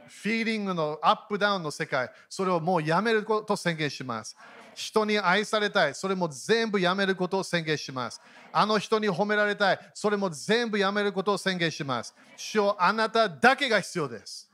[0.07, 4.35] フィーリングのアップダウンの世界、それをもうやめることを宣言します。
[4.75, 8.21] 人に愛されたい、それも全部やめることを宣言します。
[8.51, 12.13] あの人に褒められたい、それも全部やめることを宣言します。
[12.35, 14.51] 主よあなただけが必要です。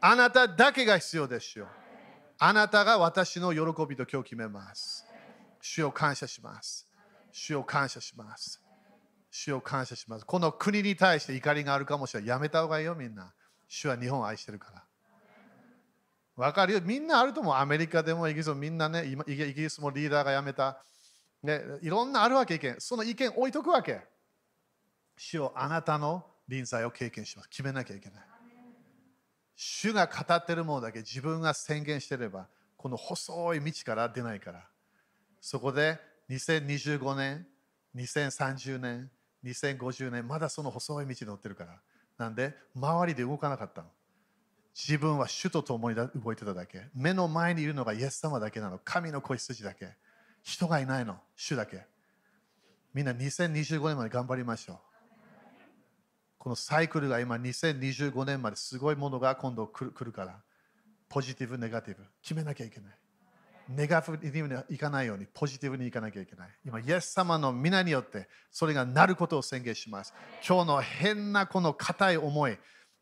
[0.00, 1.68] あなただけが必要ですよ。
[2.38, 5.06] あなたが私の喜びと今日決めます。
[5.62, 6.86] 主を感謝します。
[7.32, 8.62] 主を感謝します。
[9.30, 10.26] 主を感謝します。
[10.26, 12.28] この国に対して怒りがあるかもしれない。
[12.28, 13.32] やめた方がいいよ、みんな。
[13.68, 14.84] 主は日本を愛してるから。
[16.36, 16.80] わかるよ。
[16.82, 17.54] みんなあると思う。
[17.54, 20.82] アメリカでもイギリスもみんなね、イギリスもリーダーが辞めた。
[21.42, 22.76] ね、いろんなあるわけ意見。
[22.78, 24.00] その意見置いとくわけ。
[25.16, 27.48] 主をあなたの臨在を経験します。
[27.48, 28.24] 決めなきゃいけない。
[29.54, 32.46] 主が語ってるものだけ自分が宣言してれば、
[32.76, 34.68] この細い道から出ないから。
[35.40, 35.98] そこで
[36.28, 37.46] 2025年、
[37.94, 39.10] 2030年、
[39.44, 41.80] 2050年、まだその細い道に乗ってるから。
[42.18, 43.88] なんで、周りで動かなかったの。
[44.74, 46.88] 自分は主と共に動いてただけ。
[46.94, 48.78] 目の前にいるのがイエス様だけなの。
[48.84, 49.94] 神の子羊だけ。
[50.42, 51.18] 人がいないの。
[51.34, 51.86] 主だけ。
[52.92, 54.78] みんな2025年まで頑張りましょう。
[56.38, 60.40] このサイクルが今2025年まですごいものが今度来るから。
[61.08, 62.04] ポジティブ、ネガティブ。
[62.22, 62.98] 決めなきゃいけない。
[63.68, 66.48] ネガティブにいかないようにポジティブにいかなきゃいけない。
[66.64, 70.14] 今、イエス様の皆によってそれがなることを宣言します。
[70.46, 72.58] 今日の変なこの硬い思い、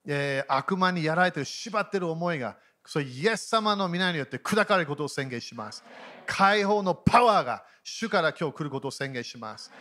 [0.06, 2.56] えー、悪魔にやられてる縛ってる思いが
[2.86, 5.82] それイエス様の皆によって砕かれることを宣言します。
[6.26, 9.72] 解放のパワーが主から今日来ることを宣言します。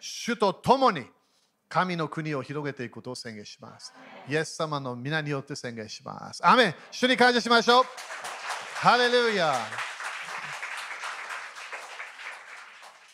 [0.00, 1.04] 主と共に
[1.68, 3.92] 神の国を広げていくことを宣言します。
[4.28, 6.46] イエス様の皆によって宣言します。
[6.46, 7.84] アメン主に感謝しましょう。
[8.74, 9.54] ハレルヤ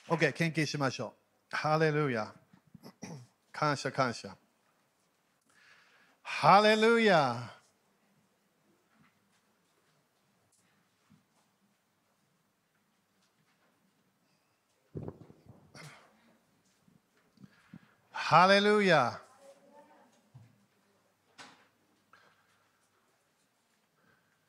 [0.07, 1.15] OK、献金しましょ
[1.53, 1.57] う。
[1.57, 2.31] ハレルヤ
[3.51, 4.37] 感謝感謝。
[6.21, 7.51] ハレルヤ
[18.11, 19.21] ハレルヤ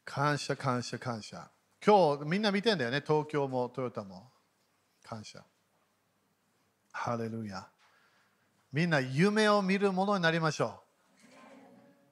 [0.03, 1.49] 感謝感謝感謝。
[1.86, 3.01] 今日みんな見てんだよね？
[3.06, 4.35] 東京もトヨタも。
[5.08, 5.43] 感謝。
[6.91, 7.68] ハレルヤ
[8.72, 10.72] みんな夢を見るものになりましょう。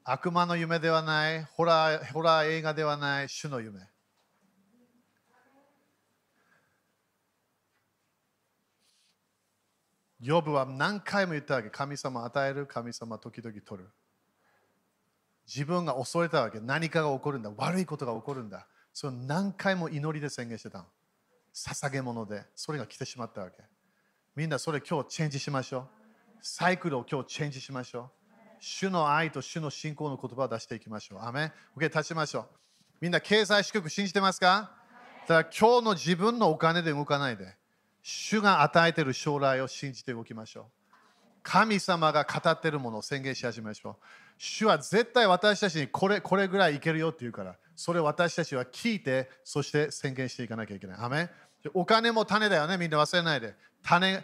[0.06, 1.44] 悪魔の夢ではない。
[1.44, 3.30] ホラーホラー映画ではない。
[3.30, 3.80] 主の夢。
[10.22, 11.70] ヨブは何回も言ったわけ。
[11.70, 12.66] 神様与える。
[12.66, 13.90] 神様時々取る。
[15.46, 16.60] 自分が恐れたわけ。
[16.60, 17.52] 何かが起こるんだ。
[17.58, 18.68] 悪いことが起こるんだ。
[18.94, 20.86] それを何回も祈りで宣言してたの。
[21.54, 23.58] 捧げ物でそれが来てしまったわけ
[24.36, 25.88] みんなそれ今日チェンジしましょう
[26.42, 28.24] サイクルを今日チェンジしましょう
[28.66, 31.20] 主の愛と主の信仰の言葉を出していきましょう。
[31.22, 32.46] アメン ?OK、立ちましょう。
[33.02, 34.72] みんな経済祝福信じてますか？
[35.28, 37.58] だから今日の自分のお金で動かないで、
[38.02, 40.66] 主が与えている将来を信じて動きましょう。
[41.44, 43.96] 神様が語っているものを宣言し始めましょう。
[44.38, 50.98] 主は絶対私たちにこれこれぐらいいけるよって言うから、それを私たちは聞いて、そして宣言していかなきゃいけない。
[51.00, 51.30] アメ
[51.74, 53.56] お金も種だよね、みんな忘れないで。
[53.84, 54.24] 種、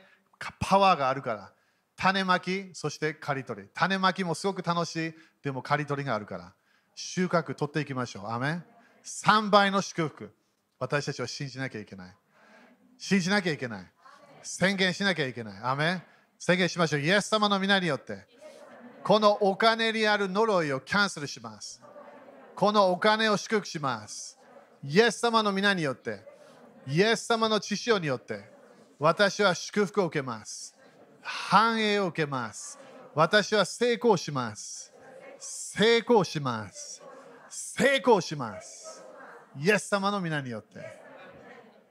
[0.60, 1.52] パワーがあるから。
[1.96, 3.68] 種まき、そして刈り取り。
[3.74, 6.54] 種まきもすごく楽しい、でも刈り取りがあるから、
[6.96, 8.28] 収穫取っていきましょう。
[8.28, 8.62] アメ
[9.04, 10.34] ?3 倍の祝福、
[10.80, 12.16] 私たちは信じなきゃいけない。
[12.98, 13.86] 信じなきゃいけない。
[14.44, 15.60] 宣言しなきゃいけない。
[15.62, 16.02] アメ
[16.38, 17.02] 宣言しましょう。
[17.02, 18.26] イエス様の皆によって、
[19.04, 21.82] このお金にある呪いをキャンセルします。
[22.56, 24.38] このお金を祝福します。
[24.84, 26.22] イエス様の皆によって、
[26.88, 28.44] イエス様の血潮によって、
[29.00, 30.76] 私は祝福を受けます。
[31.22, 32.80] 繁栄を受けます。
[33.16, 34.94] 私は成功します。
[35.38, 37.02] 成功します。
[37.50, 39.06] 成功します。
[39.58, 40.80] イエス様の皆によって。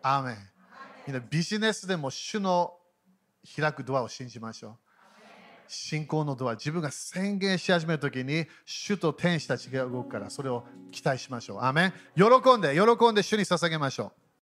[0.02, 1.28] アーメン。
[1.30, 2.74] ビジネスでも主の
[3.56, 4.87] 開くドアを信じましょう。
[5.68, 11.62] 信仰のドア、自分が宣言し始めるときに、主と天使たちが動くから、それを期待しましょう。
[11.62, 14.17] アメン喜んで、喜んで主に捧げましょう。